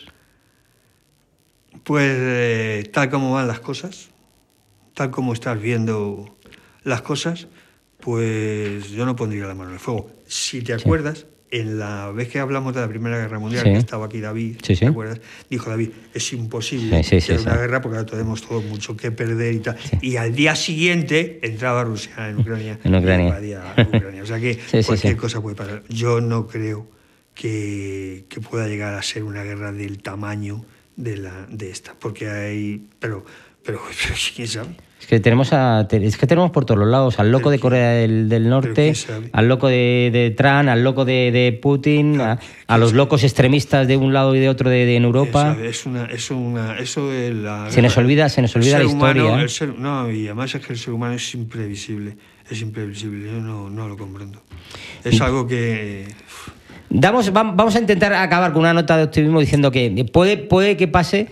Pues 1.84 2.90
tal 2.94 3.10
como 3.10 3.34
van 3.34 3.48
las 3.48 3.60
cosas, 3.60 4.10
tal 4.94 5.12
como 5.12 5.34
estás 5.34 5.62
viendo 5.62 6.38
las 6.84 7.02
cosas, 7.02 7.48
pues 8.00 8.90
yo 8.92 9.06
no 9.06 9.16
pondría 9.18 9.48
la 9.48 9.54
mano 9.54 9.72
en 9.72 9.76
el 9.76 9.80
fuego. 9.82 10.10
Si 10.28 10.62
te 10.62 10.74
acuerdas, 10.74 11.26
en 11.54 11.78
la 11.78 12.10
vez 12.10 12.30
que 12.30 12.40
hablamos 12.40 12.74
de 12.74 12.82
la 12.82 12.88
Primera 12.88 13.16
Guerra 13.16 13.38
Mundial, 13.38 13.64
que 13.64 13.74
estaba 13.74 14.08
aquí 14.08 14.20
David, 14.20 14.58
¿te 14.58 14.88
acuerdas? 14.88 15.22
Dijo 15.52 15.70
David, 15.70 15.90
es 16.12 16.34
imposible 16.34 17.04
que 17.04 17.38
una 17.38 17.56
guerra 17.56 17.80
porque 17.80 18.00
ahora 18.00 18.10
tenemos 18.10 18.42
todo 18.42 18.60
mucho 18.64 18.98
que 18.98 19.12
perder 19.12 19.54
y 19.54 19.60
tal. 19.60 19.78
Y 20.02 20.16
al 20.16 20.34
día 20.34 20.56
siguiente 20.56 21.40
entraba 21.44 21.84
Rusia 21.84 22.28
en 22.28 22.40
Ucrania. 22.40 22.80
en 22.84 22.96
Ucrania. 22.96 24.24
O 24.24 24.26
sea 24.26 24.40
que 24.40 24.58
cualquier 24.86 25.16
cosa 25.16 25.42
puede 25.42 25.56
pasar. 25.56 25.84
Yo 25.90 26.22
no 26.22 26.48
creo 26.48 26.88
que, 27.36 28.26
que, 28.30 28.42
pueda 28.42 28.68
llegar 28.68 28.96
a 28.96 29.04
ser 29.04 29.24
una 29.24 29.44
guerra 29.44 29.72
del 29.72 30.02
tamaño 30.02 30.66
de, 30.96 31.18
la, 31.18 31.46
de 31.52 31.70
esta, 31.70 31.94
porque 32.00 32.30
hay... 32.30 32.88
Pero, 33.00 33.26
pero, 33.64 33.80
pero 34.04 34.16
quién 34.36 34.48
sabe. 34.48 34.76
Es 35.04 35.08
que 35.08 35.20
tenemos 35.20 35.52
a, 35.52 35.86
es 35.92 36.18
que 36.18 36.28
tenemos 36.28 36.52
por 36.52 36.64
todos 36.64 36.80
los 36.80 36.88
lados 36.88 37.20
al 37.20 37.30
loco 37.30 37.50
de 37.50 37.60
Corea 37.60 37.90
del, 37.90 38.48
Norte, 38.48 38.94
al 39.34 39.50
loco 39.50 39.68
de, 39.68 40.10
de, 40.14 40.32
Trump, 40.32 40.70
al 40.70 40.82
loco 40.82 41.04
de, 41.04 41.60
Putin, 41.62 42.22
a, 42.22 42.78
los 42.78 42.94
locos 42.94 43.26
extremistas 43.26 43.86
de 43.86 43.98
un 43.98 44.14
lado 44.14 44.34
y 44.34 44.40
de 44.40 44.48
otro 44.48 44.70
de, 44.70 44.96
en 44.96 45.04
Europa. 45.04 45.58
Es 45.62 45.86
una, 45.86 46.06
es 46.06 46.32
una, 46.32 46.80
eso 46.80 47.12
la, 47.12 47.70
se 47.70 47.82
nos 47.82 47.98
olvida, 47.98 48.30
se 48.30 48.42
nos 48.42 48.56
olvida 48.56 48.80
la 48.80 48.86
historia. 48.86 49.44
¿eh? 49.44 49.74
no, 49.78 50.10
y 50.10 50.28
además 50.28 50.56
es 50.56 50.66
que 50.66 50.72
el 50.72 50.80
ser 50.80 50.94
humano 50.94 51.16
es 51.16 51.36
imprevisible, 51.36 52.16
es 52.50 52.62
imprevisible. 52.62 53.30
Yo 53.30 53.42
no, 53.42 53.70
no 53.70 53.90
lo 53.90 53.98
comprendo. 53.98 54.42
Es 55.04 55.20
algo 55.20 55.46
que 55.46 56.08
vamos 56.94 57.76
a 57.76 57.80
intentar 57.80 58.14
acabar 58.14 58.54
con 58.54 58.62
una 58.62 58.74
nota 58.74 58.98
de 58.98 59.04
optimismo 59.04 59.40
diciendo 59.40 59.72
que 59.72 60.06
puede, 60.12 60.38
puede 60.38 60.78
que 60.78 60.88
pase. 60.88 61.28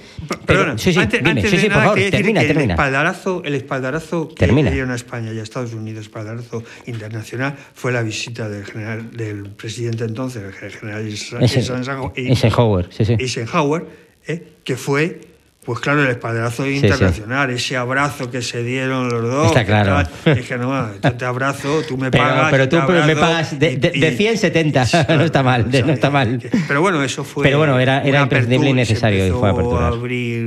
Perdona, 0.46 0.78
sí, 0.78 0.94
sí, 0.94 1.00
antes, 1.00 1.50
sí, 1.50 1.70
por 1.70 1.84
favor, 1.84 2.00
termina, 2.10 2.42
termina. 2.42 2.64
El 2.64 2.72
espaldarazo, 2.72 3.42
el 3.46 3.54
espaldarazo 3.56 4.30
que 4.30 4.48
dieron 4.48 4.92
a 4.92 4.96
España 4.96 5.32
y 5.34 5.40
a 5.40 5.44
Estados 5.44 5.74
Unidos, 5.74 6.06
espaldarazo 6.06 6.64
internacional, 6.86 7.56
fue 7.74 7.92
la 7.92 8.02
visita 8.02 8.50
del 8.50 8.66
general, 8.66 9.12
del 9.12 9.50
presidente 9.50 10.04
entonces, 10.04 10.44
el 10.62 10.72
general 10.72 11.08
Eisenhower, 11.08 12.90
Eisenhower 13.20 13.86
¿eh? 14.28 14.44
que 14.64 14.76
fue 14.76 15.31
pues 15.64 15.80
claro, 15.80 16.02
el 16.02 16.10
espaldarazo 16.10 16.66
internacional, 16.66 17.52
ese 17.52 17.78
abrazo 17.78 18.32
que 18.32 18.42
se 18.42 18.64
dieron 18.64 19.10
los 19.10 19.22
dos. 19.22 19.48
Está 19.48 19.64
claro. 19.64 20.10
dije, 20.36 20.58
no, 20.58 20.90
yo 21.04 21.14
te 21.14 21.26
abrazo, 21.26 21.84
tú 21.88 21.98
me 21.98 22.10
pagas. 22.10 22.50
Pero, 22.50 22.68
tú 22.68 22.78
me 22.92 23.16
pagas 23.16 23.60
de, 23.60 23.78
de, 23.78 24.18
100, 24.18 24.38
70. 24.40 24.86
no 25.10 25.24
está 25.24 25.44
mal, 25.44 25.70
no 25.70 25.94
está 25.94 26.10
mal. 26.10 26.42
Pero 26.68 26.82
bueno, 26.82 27.04
eso 27.04 27.24
fue. 27.24 27.44
Pero 27.44 27.60
bueno, 27.60 27.80
era, 27.80 28.02
era 28.02 28.24
imprescindible 28.24 28.72
y 28.72 28.74
necesario. 28.74 29.24
Se 29.24 29.34
fue 29.34 29.52
apertura. 29.52 29.88
abrir 29.88 30.44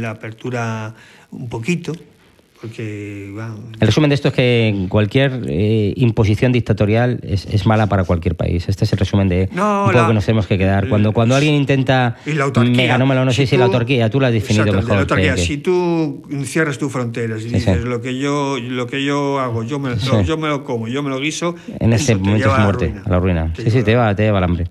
la 0.00 0.10
apertura 0.10 0.94
un 1.30 1.48
poquito. 1.48 1.92
Porque, 2.66 3.32
El 3.80 3.86
resumen 3.86 4.10
de 4.10 4.14
esto 4.14 4.28
es 4.28 4.34
que 4.34 4.86
cualquier 4.88 5.44
eh, 5.46 5.92
imposición 5.96 6.50
dictatorial 6.50 7.20
es, 7.22 7.64
mala 7.64 7.86
para 7.86 8.04
cualquier 8.04 8.34
país. 8.34 8.68
Este 8.68 8.84
es 8.84 8.92
el 8.92 8.98
resumen 8.98 9.28
de 9.28 9.48
no, 9.52 9.88
que 9.90 10.14
nos 10.14 10.26
tenemos 10.26 10.46
que 10.46 10.58
quedar. 10.58 10.88
Cuando, 10.88 11.12
cuando 11.12 11.36
alguien 11.36 11.54
intenta... 11.54 12.16
Y 12.26 12.32
la 12.32 12.44
autarquía. 12.44 12.98
no 12.98 13.32
sé 13.32 13.46
si, 13.46 13.56
la 13.56 13.66
autarquía, 13.66 14.10
tú 14.10 14.20
la 14.20 14.28
has 14.28 14.32
definido 14.32 14.72
mejor. 14.72 15.06
Si 15.38 15.58
tú 15.58 16.22
cierras 16.44 16.78
tus 16.78 16.90
fronteras 16.90 17.42
y 17.42 17.50
dices 17.50 17.84
lo 17.84 18.00
que 18.00 18.18
yo 18.18 18.58
lo 18.58 18.86
que 18.86 19.04
yo 19.04 19.38
hago, 19.38 19.62
yo 19.62 19.78
me, 19.78 19.90
lo, 19.90 20.22
yo 20.22 20.36
me 20.36 20.48
lo 20.48 20.64
como, 20.64 20.88
yo 20.88 21.02
me 21.02 21.10
lo 21.10 21.20
guiso... 21.20 21.54
En 21.78 21.92
ese 21.92 22.16
momento 22.16 22.52
es 22.52 22.62
muerte, 22.62 22.94
a 23.04 23.08
la 23.08 23.18
ruina. 23.18 23.52
sí, 23.56 23.70
sí, 23.70 23.82
te 23.82 23.92
lleva, 23.92 24.14
te 24.14 24.24
lleva 24.24 24.38
al 24.38 24.44
hambre. 24.44 24.66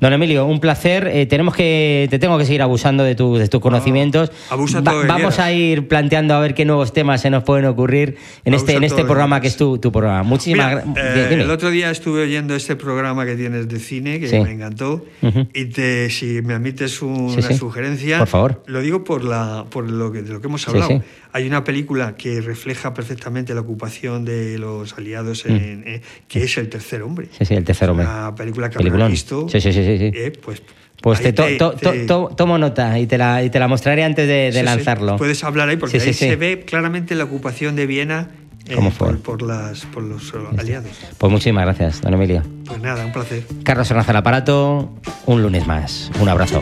Don 0.00 0.12
Emilio, 0.12 0.46
un 0.46 0.60
placer. 0.60 1.08
Eh, 1.12 1.26
tenemos 1.26 1.54
que, 1.54 2.06
te 2.10 2.18
tengo 2.18 2.38
que 2.38 2.44
seguir 2.44 2.62
abusando 2.62 3.04
de, 3.04 3.14
tu, 3.14 3.36
de 3.36 3.48
tus 3.48 3.60
conocimientos. 3.60 4.30
vamos 4.50 5.38
a 5.38 5.52
ir 5.52 5.88
planteando 5.88 6.34
a 6.34 6.40
ver 6.40 6.54
qué 6.54 6.64
nuevos 6.64 6.92
temas 6.92 7.25
se 7.26 7.30
nos 7.30 7.42
pueden 7.42 7.64
ocurrir 7.64 8.18
en 8.44 8.54
este, 8.54 8.74
en 8.74 8.84
este 8.84 9.04
programa 9.04 9.40
que 9.40 9.48
es 9.48 9.56
tu, 9.56 9.78
tu 9.78 9.90
programa. 9.90 10.22
Muchísimas 10.22 10.70
gracias. 10.70 10.96
Eh, 10.96 11.42
el 11.42 11.50
otro 11.50 11.70
día 11.70 11.90
estuve 11.90 12.22
oyendo 12.22 12.54
este 12.54 12.76
programa 12.76 13.26
que 13.26 13.34
tienes 13.34 13.66
de 13.66 13.80
cine, 13.80 14.20
que 14.20 14.40
me 14.42 14.52
encantó, 14.52 15.04
y 15.52 15.64
te, 15.64 16.08
si 16.10 16.40
me 16.42 16.54
admites 16.54 17.02
una 17.02 17.52
sugerencia, 17.52 18.20
por 18.20 18.28
favor. 18.28 18.62
Lo 18.66 18.80
digo 18.80 19.02
por, 19.02 19.24
la, 19.24 19.66
por 19.68 19.90
lo, 19.90 20.12
que, 20.12 20.22
de 20.22 20.32
lo 20.32 20.40
que 20.40 20.46
hemos 20.46 20.68
hablado. 20.68 21.02
Hay 21.32 21.46
una 21.46 21.64
película 21.64 22.14
que 22.16 22.40
refleja 22.40 22.94
perfectamente 22.94 23.54
la 23.54 23.60
ocupación 23.60 24.24
de 24.24 24.56
los 24.58 24.96
aliados, 24.96 25.44
mm. 25.44 25.50
en, 25.50 25.84
eh, 25.86 26.00
que 26.28 26.44
es 26.44 26.56
El 26.56 26.68
tercer 26.68 27.02
hombre. 27.02 27.26
Sí, 27.36 27.44
sí, 27.44 27.54
El 27.54 27.64
tercer 27.64 27.90
hombre. 27.90 28.06
Una 28.06 28.34
película 28.36 28.70
que 28.70 28.78
he 28.82 29.08
visto. 29.08 29.48
Sí, 29.48 29.60
sí, 29.60 29.72
sí. 29.72 29.82
sí. 29.82 30.10
Eh, 30.14 30.32
pues 30.42 30.62
pues 31.06 31.22
te, 31.22 31.32
tomo 31.32 32.58
nota 32.58 32.98
y 32.98 33.06
te 33.06 33.16
la, 33.16 33.44
y 33.44 33.48
te 33.48 33.60
la 33.60 33.68
mostraré 33.68 34.02
antes 34.02 34.26
de, 34.26 34.62
lanzarlo. 34.64 35.14
Puedes 35.18 35.44
hablar 35.44 35.68
ahí 35.68 35.76
porque 35.76 36.00
ahí 36.00 36.12
se 36.12 36.34
ve 36.34 36.64
claramente 36.66 37.14
la 37.14 37.22
ocupación 37.22 37.76
de 37.76 37.86
Viena 37.86 38.30
eh, 38.66 38.90
fue? 38.90 39.14
Por, 39.14 39.42
las, 39.42 39.86
por 39.86 40.02
los 40.02 40.34
aliados. 40.58 40.90
Pues 41.16 41.30
muchísimas 41.30 41.64
gracias, 41.64 42.00
don 42.00 42.12
Emilio. 42.12 42.42
Pues 42.64 42.80
nada, 42.80 43.06
un 43.06 43.12
placer. 43.12 43.44
Carlos 43.62 43.88
Hernández 43.88 44.10
al 44.10 44.16
aparato, 44.16 44.90
un 45.26 45.42
lunes 45.42 45.64
más. 45.68 46.10
Un 46.18 46.28
abrazo. 46.28 46.60